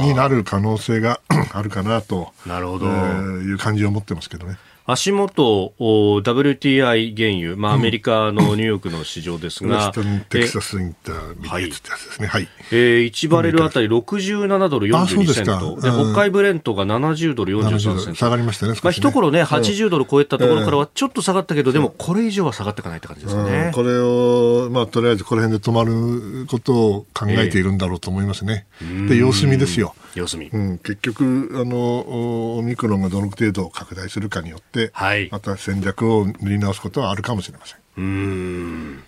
[0.07, 1.19] になる可能性が
[1.53, 2.33] あるかなと。
[2.45, 4.57] なるほど、えー、いう感じを持ってますけどね。
[4.87, 12.27] 足元、WTI 原油、まあ、アメリカのニューヨークの市場ですが、 うん、 Texas Intermediate ってやつですね。
[12.27, 12.47] はい。
[12.71, 15.81] えー、1バレルあたり67ドル42セント。
[15.81, 18.15] で、北海ブレントが70ドル43セント。
[18.15, 18.73] 下がりましたね。
[18.73, 23.71] ねまあ、一頃ね、80ドル超えたところからはちょっと下がったけど、でもこれ以上は下がっていかないって感じですね。
[23.73, 28.67] これを、まあ、とりあえずこの辺で止まることを考えているんだろうと思いますね。
[29.09, 29.95] で、様子見ですよ。
[30.13, 30.47] 様子見。
[30.47, 37.79] うん、結局、あの、オミクロンがどの程度拡大するかによって、はい、また戦略を塗り直すことはあるかもしれません。
[37.97, 39.03] うん。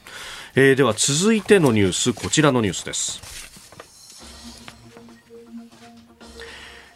[0.56, 3.22] えー、では続いてのニュース、こちらのニュースです。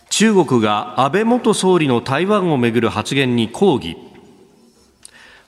[0.10, 3.98] 中国が安倍元総理の台湾をめぐる発言に抗議。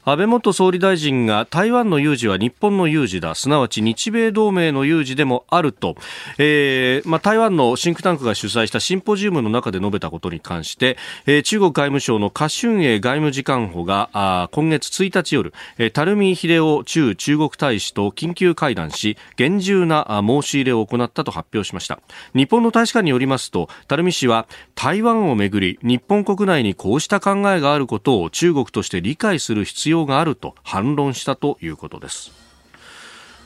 [0.05, 3.35] 安倍元総理大臣が台湾の有事は日本の有事だ。
[3.35, 5.95] すなわち日米同盟の有事でもあると、
[6.37, 22.01] えーまあ、台湾のシンクタンクが主催したシンポジウムの中で述べたことに関して、えー、中国外務省の華春瑩外務次官補があ今月1日夜、えー、垂水秀夫中中国大使と緊急会談し厳重な申し入れを行ったと発表しました。
[22.35, 32.43] 日本の大使館によりますと垂水氏は台湾をめぐり日本国内にこうした考えがあることを中国として理解する必要があると反論したということです。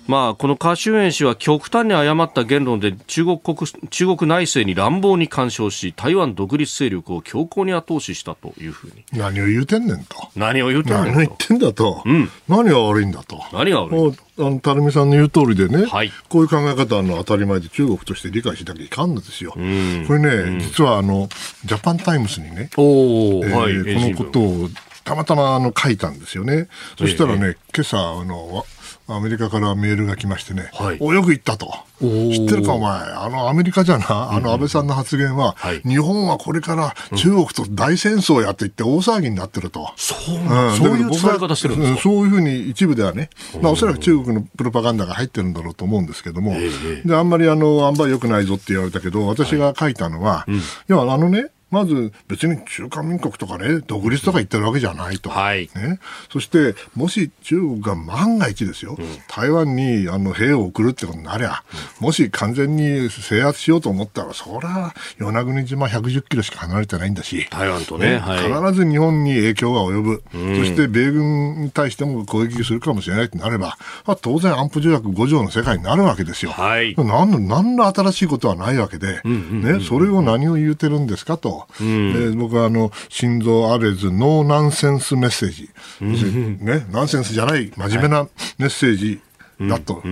[0.08, 3.58] まあ、このカーシュエン氏は極端に誤った言論で中国国
[3.90, 9.04] 中国内政に乱暴に干渉し台湾独立勢力を強硬に後押ししたというふうに。
[9.12, 10.30] 何を言うてんねんと。
[10.36, 11.12] 何を言うてんねんと。
[11.12, 13.44] 何を言ってんだと、うん、何が悪いんだと。
[13.52, 19.52] 何が悪いあの垂水さんの言う通りでね、はい、こういう考え方の当たり前で中国として理解しなきゃいかんのですよ。
[19.52, 21.28] これね、実はあの
[21.66, 24.70] ジャパンタイムスにね、えーはい、このことを
[25.08, 26.68] たまたまあの書いたんですよね。
[26.98, 28.66] そしたらね、えー、今朝あの
[29.10, 31.74] アメリカからメールが来ましてね、はい、およく言ったと。
[32.02, 39.90] 知ってるかお前、あのアメリカじゃな、あの安倍さんの発言は、うんうん日本はこれから中国と大戦争やっていって大騒ぎになってると。
[39.96, 42.02] そう、うん、そういう伝え方してるんですか？
[42.02, 43.30] そういうふうに一部ではね、
[43.62, 55.30] まあおそらく中国のプロパガンダが入ってるんだろうと思うんですけども、えー、で、あんまりあの、あんまり良くないぞって言われたけど、私が書いたのは、はいうん、いや、あのね、まず別に中華民国とかね、独立とか言ってるわけじゃないと。
[55.30, 56.00] はい、ね、
[56.32, 61.64] そして、もし中国が万が一ですよ、うん、台湾にあの兵を送るってことになりゃ、
[62.00, 68.18] うん、もし完全に制圧しようと思ったら、そりゃ、与那国島110キロしか離れてないんだし、台湾とね、ね。
[68.20, 73.78] はい、必ず日本に影響が及ぶ、うん、そして米軍に対しても攻撃するかもしれないとなれば、
[74.22, 76.52] 当然安保条約5条の世界になるわけですよ。
[76.52, 81.57] はい、何の何の新しいことはないわけで、ね、それを何を言うてるんですかと。
[81.80, 85.70] うん、僕はあの心臓アレズノーナンセンスメッセージ、
[86.02, 89.22] うん、ね、ナンセンスじゃない真面目なメッセージ
[89.62, 90.04] だと。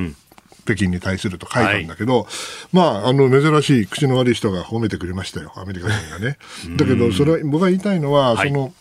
[0.65, 2.25] 北京に対すると書いたんだけど、はい、
[2.73, 6.39] まあ、あの、珍しい口の悪い人が褒めてくれましたよ、アメリカ人がね。
[6.75, 8.73] だけど、それは、僕が言いたいのは、はい、その、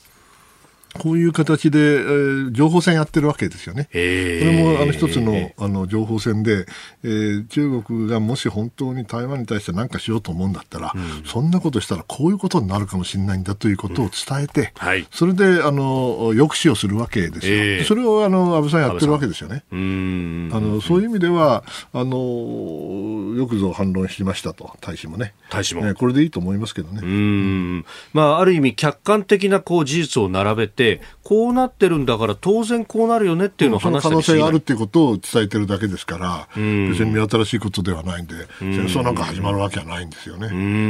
[0.99, 3.85] こういう形で、えー、情報戦やってるわけですよね。
[3.85, 6.67] これもあの一つのあの情報戦で、
[7.03, 14.87] えー、中国がもし本当に台湾に対して何かしようと思うんだったら、うん、そんなことしたらこういうことになるかもしれないんだということを伝えて、うん。
[14.87, 17.85] はい、それであの抑止をするわけですよ。
[17.85, 19.65] それをあの安倍さんやってるわけですよね。
[19.71, 24.77] あのそういう意味ではあのよくぞ反論しましたと。
[24.81, 25.35] 大使もね。
[25.51, 27.01] 大使も、ね、これでいいと思いますけどね。
[27.03, 27.85] うん。
[28.13, 40.49] まあある意味客観的なこう事実を並べてて、こうなってるんだから当然こうなるよねっていうのを話した可能性があるっていうことを伝えてるだけですから、別に目新しいことではないんで、戦争なんか始まるわけはないんですよね。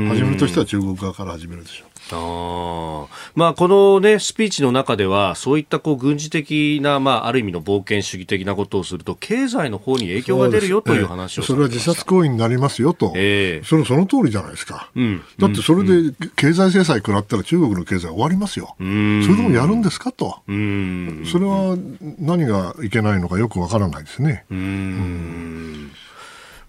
[0.09, 1.94] 始めるとしては中国側から始めるでしょう。
[2.13, 18.89] あまあ、この、ね、スピーチの中ではそういったこう軍事的な、まあ、ある意味の冒険主義的なことをすると経済の方に影響が出るよという話をそれは自殺行為になりますよと、えー、それその通りじゃないですか、うん、だってそれで経済制裁食らったら中国の経済終わりますよ、それ
[19.37, 21.77] でもやるんですかと、それは
[22.19, 24.45] 何がいけないのかよくわからないですね。
[24.51, 25.91] うん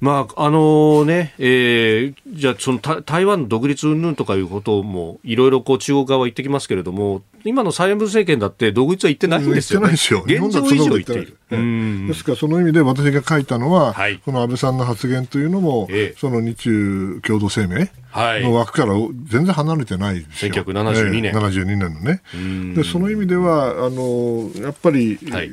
[0.05, 12.07] まああのねえー、じゃあその台湾独立云々とかいうこともいろいろこう中国側は言ってきますけれども今の蔡英文政権だって独立は言ってないんですよ、ね、言ってないですよ現状以上言っている。
[12.07, 17.87] ですからその意味で私が書いたのは、はい、この安倍さんの発言というのも、ええ、その日中共同声明
[18.41, 18.93] の枠から
[19.25, 20.53] 全然離れてないですよ。
[20.53, 21.25] 1972年。
[21.25, 22.21] えー、72年のね。
[22.75, 25.51] で、その意味では、あの、やっぱり、はい、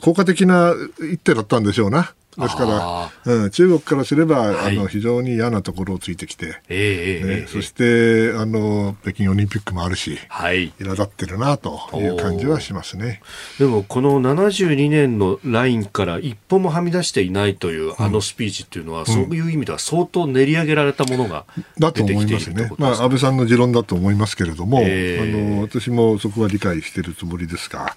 [0.00, 2.12] 効果的な一手だったんでしょうな。
[2.38, 13.20] ですから、うん、中国からすれば、はい、あの非常に嫌なところをついてきて、えー、ね、そしてあの北京オリンピックもあるし、はい、苛立ってるなという感じはしますね。
[13.58, 21.46] でも、この72年のラインから一歩もはみ出していないという、あのスピーチっていうのは、うん、そういう意味では相当練り上げられたものが
[21.78, 27.94] だと思いますね、まあ、安倍さんの持論だと思いますけれども、えー、あの私もそこは理解しているつもりですが、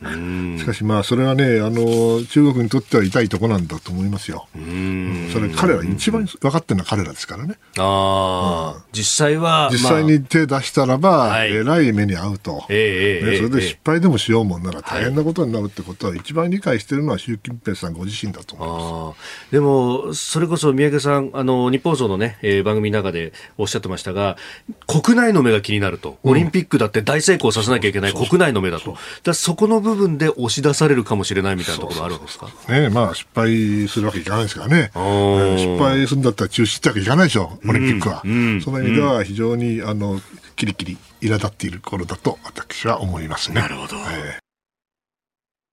[0.58, 4.48] しかし、まあ、それはねあの、中国にとっては痛いところなんだと思いますよ。
[4.56, 5.30] うん。
[5.34, 7.56] それ彼ら一番分かってるのは彼らですからね。
[7.78, 19.52] ああ、うん、実際は、実際に手出したらば、えらい目に遭うと、えー、ね、それで失敗でもしようもんなら大変なことになるってことは、一番理解しているのは習近平さんご自身だと思います。
[19.52, 24.38] でも、それこそ三宅さん、あの日本放送のね、えー、番組の中でおっしゃってましたが、
[24.86, 32.48] 国内の目が気になると、オリンピックだって大成功させなきゃいけない国内の目だと、だそこの部分で押し出されるかもしれないみたいなところあるんですか？
[32.70, 38.22] ねまあ、失敗するわけいかないですからね、失敗するんだったら中止ってわけいかないでしょ、オリンピックは。
[38.24, 40.22] うんうん、その意味では非常にあの
[40.56, 43.62] キリキリ苛立っている頃だと私は思いますね。
[43.62, 44.50] なるほど、えー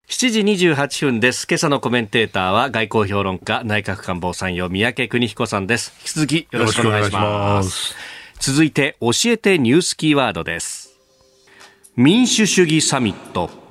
[0.09, 0.41] 7時
[0.73, 1.49] 28分です。
[1.51, 5.93] 今朝のコメンテーターは外交評論家、内閣官房参与、三宅邦彦さんです。
[5.99, 7.97] 引き続きよろしくお願いします。
[8.39, 10.97] 続いて、教えてニュースキーワードです。
[11.97, 13.66] 民主主義サミット。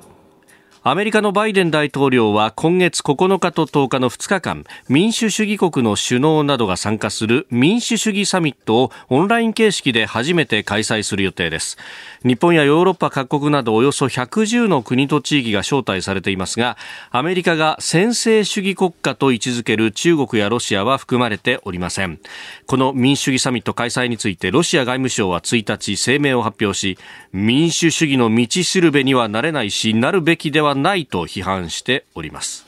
[0.88, 11.76] アメリカのバイデン大統領は今月9日と10日の2日間民主主義国の首脳などが参加する民主主義サミットをオンライン形式で初めて開催する予定です。
[12.22, 16.76] 日本やヨーロッパ各国などおよそ110の国と地域が招待されていますが
[17.10, 22.20] アメリカが専制主義国家と位置づける中国やロシアは含まれておりません。
[22.66, 26.96] この民主主義サミット開催についてロシア外務省は1日声明を発表し
[27.32, 32.66] 民主主義の道しるべにはなれないしなるべきではないと批判しております。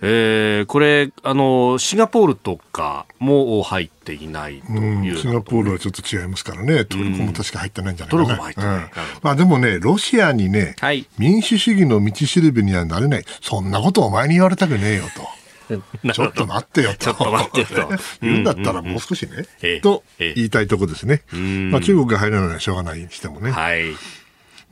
[0.00, 8.24] えー、これあの、シンガポールとかも入っていないという、シンガポールはちょっと違いますからね、トルコも確か入ってないんじゃないかな。
[8.26, 8.76] トルコも入ってない。
[8.76, 8.90] うん、
[9.22, 15.38] まあ、でもね、ロシアにね、はい、民主主義の道しるべにはなれない、そんなことお前に言われたくねえよと。
[16.14, 16.96] ちょっと待ってよと。
[16.96, 17.94] ちょっと待ってよと。
[18.22, 21.22] 言うんだったらもう少しね、と言いたいとこですね。
[21.70, 23.50] まあ、中国が入らないのはしょうがないにしてもね。
[23.50, 23.94] はい。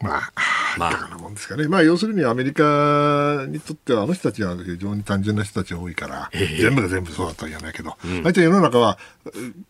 [0.01, 0.33] まあ、
[0.79, 1.69] まあ、いかがなもんですかね。
[1.69, 8.99] まあ、要するにアメリカにとっては、あの人たちは非常に単純な人たちが多いから、全部が全部そうだとは言わないけど、大体世の中は、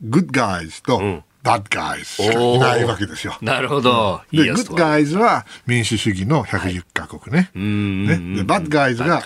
[0.02, 3.38] good guys と、 bad guys しかいないわけですよ。
[3.40, 4.20] なるほど。
[4.32, 7.50] で、 good guys は民主主義の110カ国ね。
[7.54, 9.22] ねで、 bad guys が、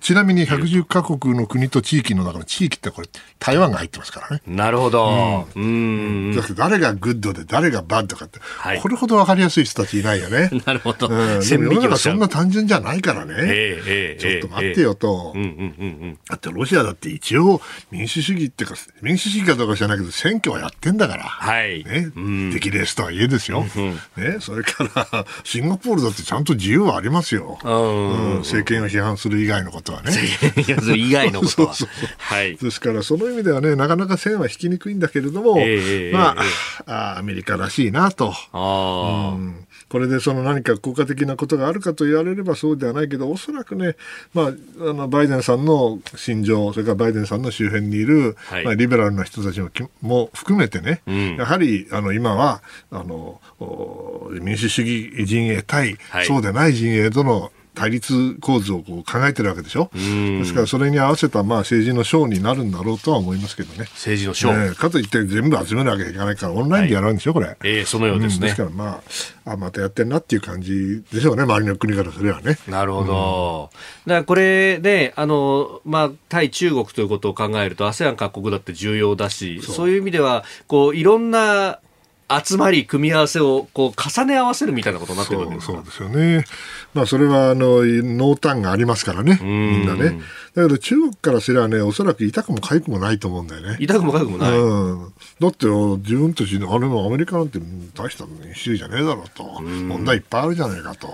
[0.00, 4.42] ちなみに110カ国の国と地域の中の地域ってこれ、台湾が入ってますからね。
[4.46, 5.48] なるほど。
[5.54, 6.34] うん。
[6.36, 10.50] だ誰が good で誰が bad かって、はい、これほど分かりやすい人たちいないよね。
[10.66, 11.08] なるほど。
[11.08, 13.34] うん、でも世の中そんな単純じゃないからね。
[13.38, 15.32] えー、えー、ちょっと待ってよと。
[15.34, 16.18] うんうんうんうん。
[16.28, 17.60] だってロシアだって一応
[17.90, 21.24] 民主主義っていうか、民主主義かどうか知らないけど、選挙はやってんだから。
[21.24, 21.84] はい。
[21.84, 22.10] ね。
[22.52, 23.64] 敵レースとはいえですよ。
[24.16, 24.36] ね。
[24.40, 27.58] それから、シンガポールだってちゃんと自由はありますよ。
[27.64, 28.38] うん。
[28.40, 30.12] 政権を批判する以外のことはね。
[30.96, 31.74] 以外のことは。
[31.74, 32.56] そうそうはい。
[32.56, 38.32] ですから、その意味ではね、なかなか線は引きにくいんだけれども、えー、まあ、えー、あアメリカらしいなと。
[38.52, 43.96] あうん、これでその何か効果的なことがあるかと言われればそうではないけど、おそらくね、
[44.34, 49.70] まあ、あの、バイデンさんの心情、それからバイデンさんの周辺にいる、はい、まあ、リベラルな人たちも
[50.00, 53.40] も含めてね、うん、やはり、あの、今は、あの、
[54.40, 59.90] 民主主義陣営対、はい、そうでない陣営との対立構図をこう考えてるわけでしょ？
[59.94, 63.88] ですからそれに合わせたまあ政治のショーになるんだろうとは思いますけどね。
[63.92, 67.56] 政治のショー、ね、かといって全部集めるわけにいかないからオンラインでやるんでしょ、これ。
[67.64, 68.38] ええー、そのようですね。
[68.38, 69.02] うん、ですからま
[69.44, 72.58] あ、あ、またやってんなっていう感じでしょうね、周りの国からすればね。
[72.68, 73.70] なるほど。
[74.06, 81.78] うん、だからこれで、あの、まあ、対中国ということを考えると、ASEAN 各国だって重要だし、そういう意味では、こう、いろんな
[82.44, 86.44] 集まり、組み合わせをこう重ね合わせるみたいなことになってるわけですそうですよね。
[86.94, 90.20] まあ、それはあの濃淡がありますからね、みんなね。
[90.54, 93.76] だけど中国からすればね、おそらく痛くも痒くもないと思うんだよね。
[93.78, 94.58] 痛くも痒くもない。
[94.58, 97.60] うん、だって自分たちの、あれもアメリカなんて
[97.94, 101.08] 大した民主主義じゃねえだろうと、問題いっぱいあるじゃないかと、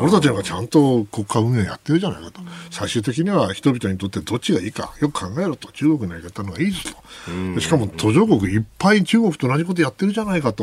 [0.00, 2.40] 俺たちなんかちゃんと国家運営やってるじゃないかと、
[2.70, 6.78] 最終的には人々にとってどっちがいいか、よく考えろと、中国のやり方の方がいいぞ
[7.54, 7.60] と。
[7.60, 10.55] しかも途上国いっぱい中国と同じことやってるじゃないかと。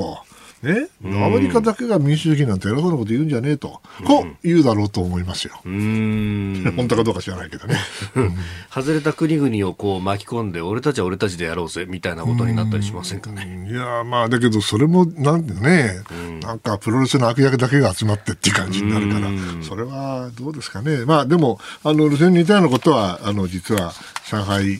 [0.63, 5.55] ね、アメリカだけが民主主義なんて偉そうなこと言うんじゃねえと、こう言うだろうと思いますよ。
[5.65, 7.75] 本当かどうか知らないけどね。
[8.73, 13.67] 外れた国々をこう巻き込んで、俺たちは俺たちでやろうぜみたいなことになったりしませんかね？
[13.69, 15.95] いやまあだけど、それもなんでね、
[16.41, 19.27] なんかプロレスの悪役だけが集まってっていう感じになるから、
[19.63, 21.03] それはどうですかね。
[21.05, 23.93] まあでも、あの、それに似たようなことは、あの、実は
[24.25, 24.79] 上海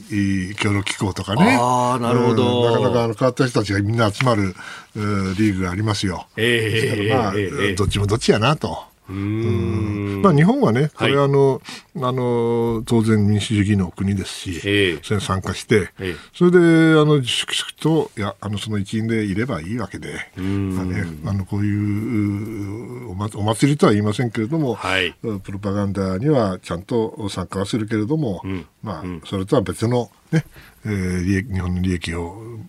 [0.55, 1.57] 協力機構とかね。
[1.59, 4.55] ああ、なるほど、なかなかあの変わった人たちがみんな集まる
[4.95, 6.27] リーグがありますよ。
[6.37, 8.92] えー、まあ、えー、どっちもどっちやなと。
[9.09, 10.21] うん。
[10.21, 11.61] まあ、日本はね、これはあの、はい、
[11.95, 16.57] あの当然民主主義の国ですし、えー、それに参加して、えー、それで
[16.99, 30.45] あの粛々とやあのその一員でいればいいわけで、まあね、あのこういうおお祭りとは言いませんけれども、はい、プロパガンダにはちゃんと参加はするけれども、うん、まあ、それとは別のね、
[30.86, 32.59] えー、日本の利益を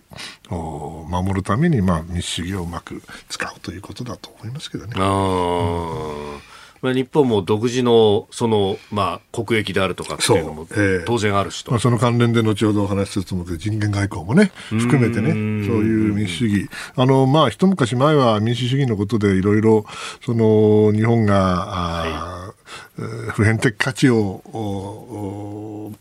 [0.49, 4.93] 守るために、まあ、民主主義をうまく使うということだと思いますけどね。
[4.97, 6.39] あ
[6.81, 10.67] うん、日本も独自のその、まあ、国益であるとかっていうのも
[11.05, 15.31] 当然あるしと、まあ、その関連で後ほどお話しすると思うけど人権外交もね含めてね
[15.65, 16.69] そういう民主主義。
[16.95, 19.85] あの、まあ、一昔前は民主主義のことでいろいろ
[20.23, 22.64] その日本が、はい
[23.33, 24.41] 普遍的価値を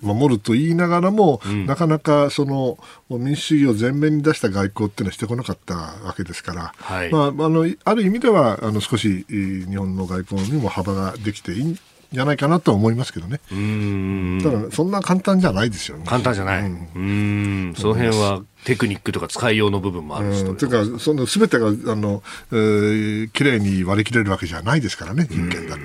[0.03, 2.79] 守ると言いながらも、うん、なかなかその
[3.11, 11.79] 民主主義を前面に出した外交っていうのはしてこなかったわけですから、はい、まあ、あのある意味ではあの少し日本の外交にも幅ができていい
[12.15, 13.41] じゃないかなと思いますけどね。
[13.51, 16.05] うんただ、そんな簡単じゃないですよね。
[16.07, 16.63] 簡単じゃない。
[16.63, 20.45] うん、うんその辺はテクニックとか使いようの部分もあるし。
[20.57, 25.85] というか、その全てが、あの、えー、綺麗に割り切れるわけじゃないですからね、人権だって。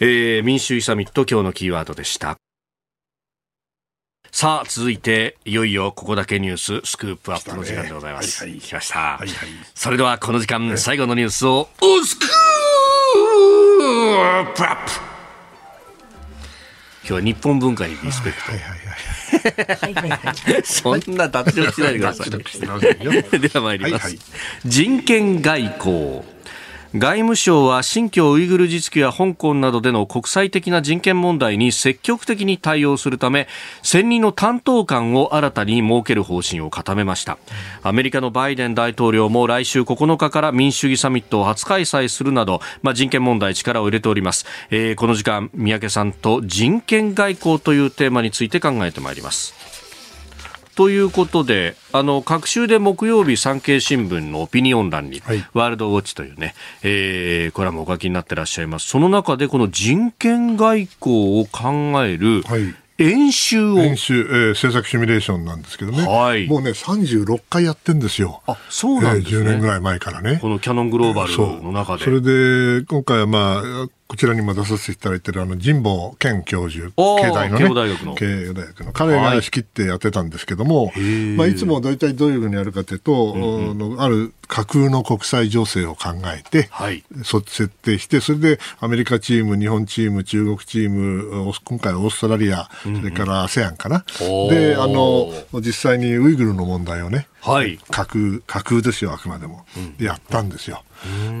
[0.00, 2.36] えー、民主主義サミット、今日のキーワードでした。
[4.30, 8.44] さあ、続いて、いよいよここだけニュース、スクープアップの時間でございます。
[8.44, 8.98] はいはい、来ました。
[9.00, 9.28] はいはい、
[9.74, 12.28] それでは、この時間、最後のニュースを、おスクー
[14.54, 15.08] プアップ
[17.02, 18.52] 今日は日本文化にリスペクト。
[18.52, 20.62] はいはいはい。
[20.62, 22.30] そんな脱力しないでください。
[23.40, 24.14] では参ります。
[24.64, 26.37] 人権外交。
[26.94, 33.46] 外務省は新疆ウイグル自治区や香港などでの国際的な人権問題に積極的に対応するため
[33.82, 37.36] 専任の担当官を新たに設ける方針を固めました。
[37.82, 49.67] アメリカのバイデン大統領も来週9日から民主主義サミットを初開催するなど、まあ、人権問題力を入れております、えー、この時間三宅さんと人権外交というテーマについて考えてまいります。
[50.78, 56.54] ということで、あの、各週で木曜日産経新聞のオピニオン欄に、はい、ワールドウォッチというね、
[56.84, 58.86] えー、これはもお書きになってらっしゃいます。
[58.86, 68.42] その中でこの人権外交を考える、はい演習を演習、えー、制作シミュレーションなんですけどね、はい、もうね、36回やってんですよ。
[68.48, 69.38] あ、そうなんですね。
[69.38, 70.40] えー、10年ぐらい前からね。
[70.42, 72.02] このキャノングローバルの中で。
[72.02, 78.14] それで、今回はまあ、こちらにも出させていただいているあの神保健教授、経大のね、慶応大学の。
[78.14, 78.92] 慶応大学の。
[78.92, 81.00] 彼が仕切ってやってたんですけども、はい
[81.36, 83.38] まあ、いつも大体どういうふうにやるかというと、う
[83.74, 94.06] んうん、ある架空の国際情勢を考えて、はい、設定して、それでアメリカチーム、日本チーム、中国チーム、今回はオーストラリア、それから ASEAN かな。
[94.48, 95.30] で、あの、
[95.60, 99.64] 実際にウイグルの問題をね、はい、架空、架空ですよ、あくまでも。
[99.76, 100.82] うん、やったんですよ。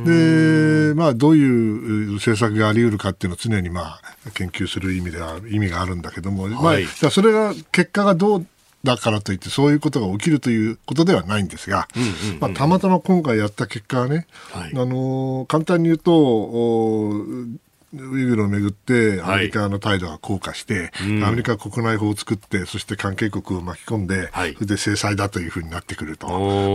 [0.04, 8.46] で、まあ、どういう政策があり得るかっていうのを常に、まあ、研究する意味では、意味があるんだけども、はい、まあ、それが、結果がどう
[8.84, 11.88] だからといってそういうことが起きるということではないんですが、
[12.40, 16.12] まあ、たまたま今回やった結果はね、はい、あの簡単に言うと
[17.94, 26.28] ウイグルをめぐってアメリカの態度が硬化して、はい、アメリカ国内法を作ってそして関係国を巻き込んで、はい、それで制裁だというふうになってくると。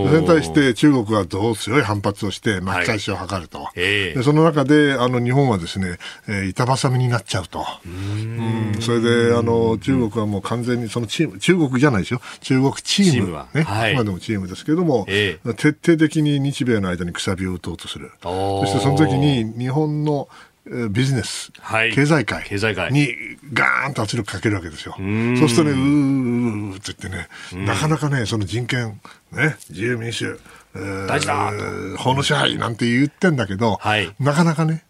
[0.07, 5.97] それに対して中国はどう強い反発をして巻き返しを図ると、はい、でその中であの日本はですね、
[6.27, 7.63] えー、板挟みになっちゃうと。
[7.85, 8.75] うん。
[8.79, 12.21] それであの中国はもう完全にそのチーム中国じゃないですよ。
[12.41, 13.33] 中国チーム。
[13.53, 18.11] ね、はい、あでもチームですけれども、えー、徹底的に日米の間にくさびを打とうとする。
[18.21, 20.27] そしてその時に日本の
[20.65, 23.09] ビジネス、はい、経済界に
[23.51, 24.95] ガーンと圧力かけるわけですよ。
[24.97, 29.01] そうするとね、うーって言ってね、なかなかね、その人権、
[29.31, 30.39] ね、自由民主、
[30.73, 31.51] 大事だ
[31.97, 34.85] 法の支配なんて言ってんだけど、はい、なかなかね、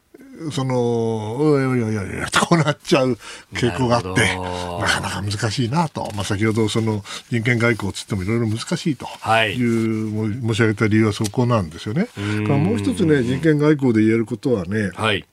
[0.51, 2.05] その、おいおいおいおい、
[2.39, 3.17] こうなっちゃう
[3.53, 4.37] 傾向があって、
[4.79, 6.09] なかなか難しいなと。
[6.15, 9.07] まあ、先ほどその人権外交つってもいろいろ難しいと。
[9.45, 9.61] い。
[9.63, 12.07] う、はい、申し上げた理由はそこなんですよね。
[12.47, 15.25] もう一つね、人権外交で言えることはね、はい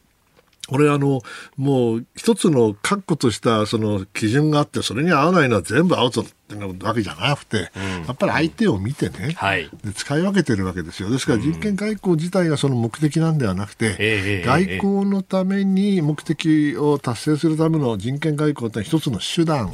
[0.71, 1.21] これあの、
[1.57, 6.25] もう一つの確固としたその基準があって、それに合わないのは全部アウト
[6.57, 11.11] わけじゃなくて、うん、やっぱり相手を見てね、はい、で使い分けてるわけですよ。
[11.11, 19.73] ですから人権外交自体がその目的なんではなくて、うん、外交のために目的を達成するための人権外交って一つの手段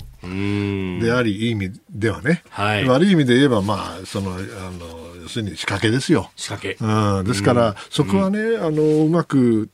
[1.01, 4.41] であり、いい意味ではね、はい、悪い意味で言えば、まあ、その、あの、
[5.23, 6.31] 要するに仕掛けですよ。
[6.37, 6.77] 仕掛け。
[6.81, 9.71] うん、ですから、そこはね、あの、うまく、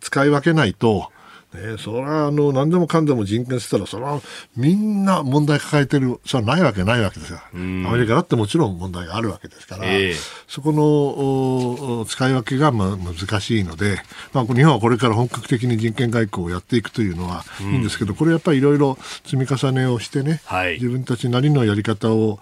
[0.00, 1.10] 使い分けないと、
[1.54, 4.20] ね、それはあの何でもかんでも人権したらそれは
[4.56, 10.14] みんな問題抱えてるそれはないわけないわけですよ、アメリカだってもちろん問題があるわけですから、えー、
[10.48, 13.98] そこの使い分けがまあ難しいので、
[14.32, 22.38] まあ、日本はこれから本格的に人権外交をやっていくというのはいいんですけど、これやっぱりいろいろ積み重ねをしてね、はい、自分たちなりのやり方を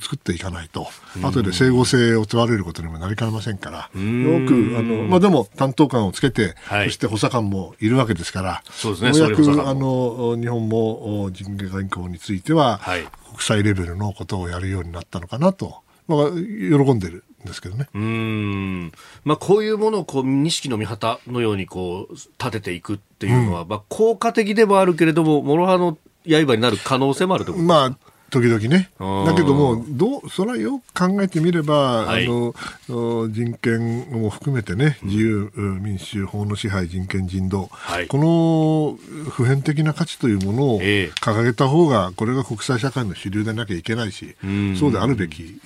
[0.00, 0.88] 作っていかないと、
[1.22, 17.88] 後で整合性を問われることにもなりかねませんから、よくあの、まあ、でも担当官をつけて、はい、そして補佐官もいるわけですからからそうですねようやくあの日本も人権外交については、はい、国際レベルのことをやるようになったのかなと、まあ、喜んでるんですけどね。
[17.94, 18.92] うん。
[19.24, 27.96] まあ、こういうものをこう、錦の御旗のようにこう、立てていくっていうのは、うん、まあ、効果的でもあるけれども、諸刃の刃になる可能性もあるとまあ
[28.32, 28.90] 時々ね。
[28.98, 32.54] だけども、どう、それはよく考えてみれば、はい、あの、
[33.30, 44.34] 人権も含めてね、自由、民主、法の支配、人権、人道、はい、この普遍的な価値というものを掲げた方が、これが国際社会の主流でなきゃいけないし、
[44.80, 45.60] そうであるべき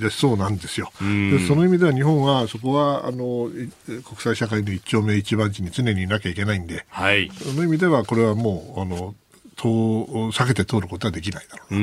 [0.00, 0.90] でそうなんですよ。
[1.00, 3.48] でその意味では日本は、そこは、あの、
[3.86, 9.25] 国際社会の一丁目一番地に常にいなきゃいけないんで、はい、その意味では、これはもう、あの、と
[9.56, 11.78] 避けて通ることはできないだろうう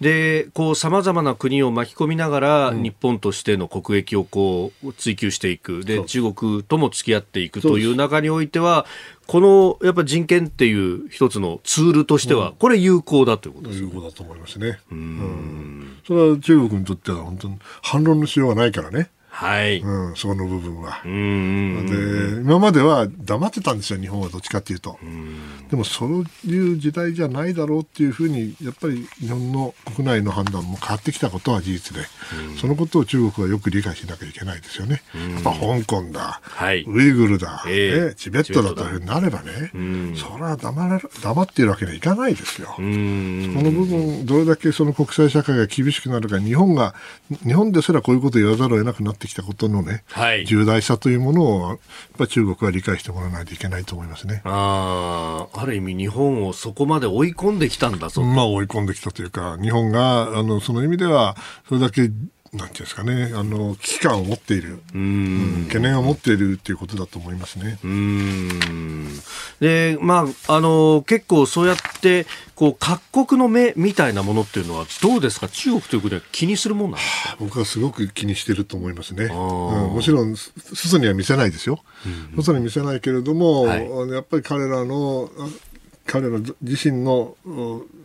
[0.00, 5.84] で、こう、様々な国を巻き込みながら、うん、日本としての国益をこう、追求していく。
[5.84, 8.86] で、中国とも付き合っていくという中においては、
[9.26, 14.78] この、やっぱ人権っていう一つのツールとしては、これ有効だということです有効だと思いますね。
[14.90, 15.98] うん。
[16.06, 19.10] それは中国にとっては本当に反論のしようがないからね。
[19.38, 19.78] はい。
[19.78, 21.00] うん、その部分は。
[21.04, 21.10] で、
[22.42, 24.98] 今までは黙ってたんですよ、日本はどっちかっていうと。
[25.70, 32.02] でも、そういう時代じゃないだろうっていうふうに、やっぱり日本の国内の判断も変わってきたことは事実で、
[32.60, 35.02] そのことを中国はよく理解しなきゃいけないですよね。
[35.14, 39.70] やっぱ香港だ、はい、ウイグルだ、えー、チベットだというふうになればね、
[40.16, 42.74] それは黙黙っているわけにはいかないですよ。
[42.74, 46.96] その部分、どれだけその国際社会が厳しくなるか、日本が、
[47.46, 51.78] 日本ですらこういうことを言わざるを得なくなってきたことのね、はい、重大さというものを、やっ
[52.18, 54.42] ぱ中国は理解してもらわないといけないと思いますね。
[54.44, 61.36] ああ、ある意味日本をそこまで追い込んできたんだぞまあ追い込んできたというか、日本が、あの、その意味では、
[61.68, 62.10] それだけ
[62.52, 67.78] なんていうんですかね、あの危機感を持っている、うん、懸念を持っているということだと思いますね。
[69.60, 77.36] で、まあ、あの結構そうやってこう各国の目みたいなものっていうのはどうですか、中国という国は気にするもんなんですか？
[77.38, 79.24] 僕はすごく気にしてると思いますね。
[79.24, 81.80] うん、もちろん、外には見せないですよ、
[82.34, 85.30] うん、外に見せないけれども、はい、やっぱり彼らの
[86.08, 87.36] 彼ら自身の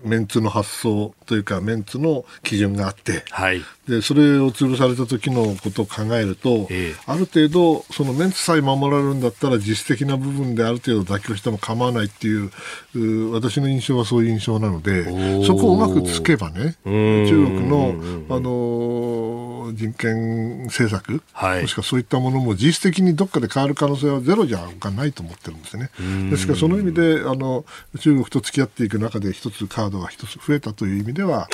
[0.03, 15.05] メンツの発想というかメンツの基準があって、はい、でそれを潰された時のことを考えると、えー、ある程度そのメンツさえ守られるんだったら実質的な部分である程度妥協しても構わないっていう私の印象はそういう印象なので
[15.45, 17.95] そこをうまくつけばね中国の、
[18.29, 25.89] あの人権政策、はい、もしくはそういったものも実質的にどっかで変わる可能性はゼロじゃないと思ってるんですね。
[26.29, 27.65] ですからその意味であの
[27.99, 31.47] 中国と付き合っていく中で一つカードが一つ増えたという意味では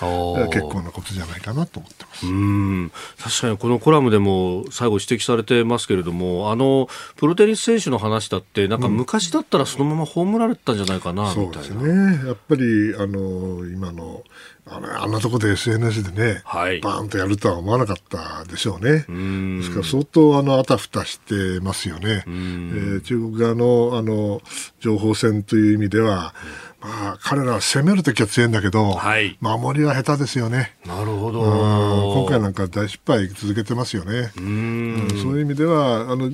[0.52, 2.26] 結構なことじゃないかなと思ってます。
[2.26, 2.92] うん。
[3.22, 11.68] 確かにこのコラムでも最後指摘されてますけれどもあのプロテニス選手の話だってなんか昔だったらそのまま葬られたんじゃないかな、うん、みたいな。
[11.68, 12.28] そうですね。
[12.28, 14.24] やっぱりあの今の
[14.72, 19.06] ああんなとこで SNS でね、はい、バーンとやるとは思わなかったでしょうね。
[19.10, 22.24] うですから相当あのあたふたしてますよね。
[22.28, 24.42] えー、中国側のあの
[24.80, 26.34] 情報戦という意味では、
[26.82, 30.78] まあ、彼らは攻めるときは強いんだけど、はい、守りは下手ですよね。
[30.86, 31.42] なるほど。
[31.42, 34.32] 今回なんか大失敗続けてますよね。
[34.38, 36.32] うん、そういう意味では、あの、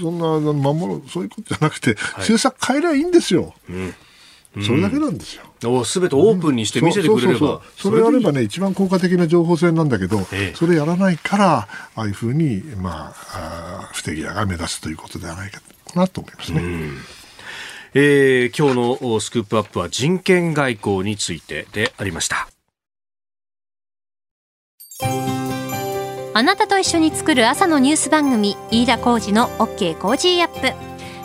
[0.00, 3.54] そんな、守る、そういうことじゃなくて、はい、政策変えりゃいいんですよ。
[3.68, 3.94] うん
[4.54, 5.84] それだけなんですよ。
[5.84, 7.60] すべてオープンにして見せてくれれば。
[7.76, 15.60] それやればね、一番効果的な情報戦なんだけど、ええ、それやらないから、ああいうふうに、まあ、あ不手際が目立つということではないか
[15.94, 16.62] なと思いますね。
[17.94, 22.48] えー、今日のスクープアップは人権外交についてでありました。
[26.32, 30.89] あなたと一緒に作る朝のニュース番組飯田浩二の OK コージーアップ。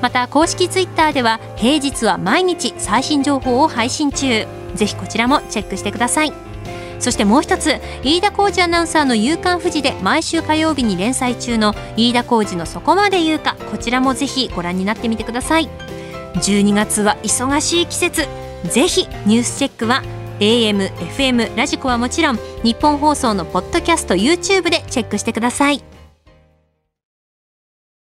[0.00, 4.46] また公式ツイッターでは平日は毎日最新情報を配信中。
[4.74, 6.32] ぜひこちらもチェックしてください。
[6.98, 15.68] そしてもう一つ飯田浩二アナウンサーの「夕刊富士」で毎週火曜日に連載中の飯田浩二の「そこまで言うか」こちらもぜひご覧になってみてください。
[16.34, 18.28] 12月は忙しい季節。
[18.64, 20.02] ぜひニュースチェックは
[20.40, 25.82] AM、FM、ラジコはもちろん日本放送のポッドキャスト YouTube でチェックしてください。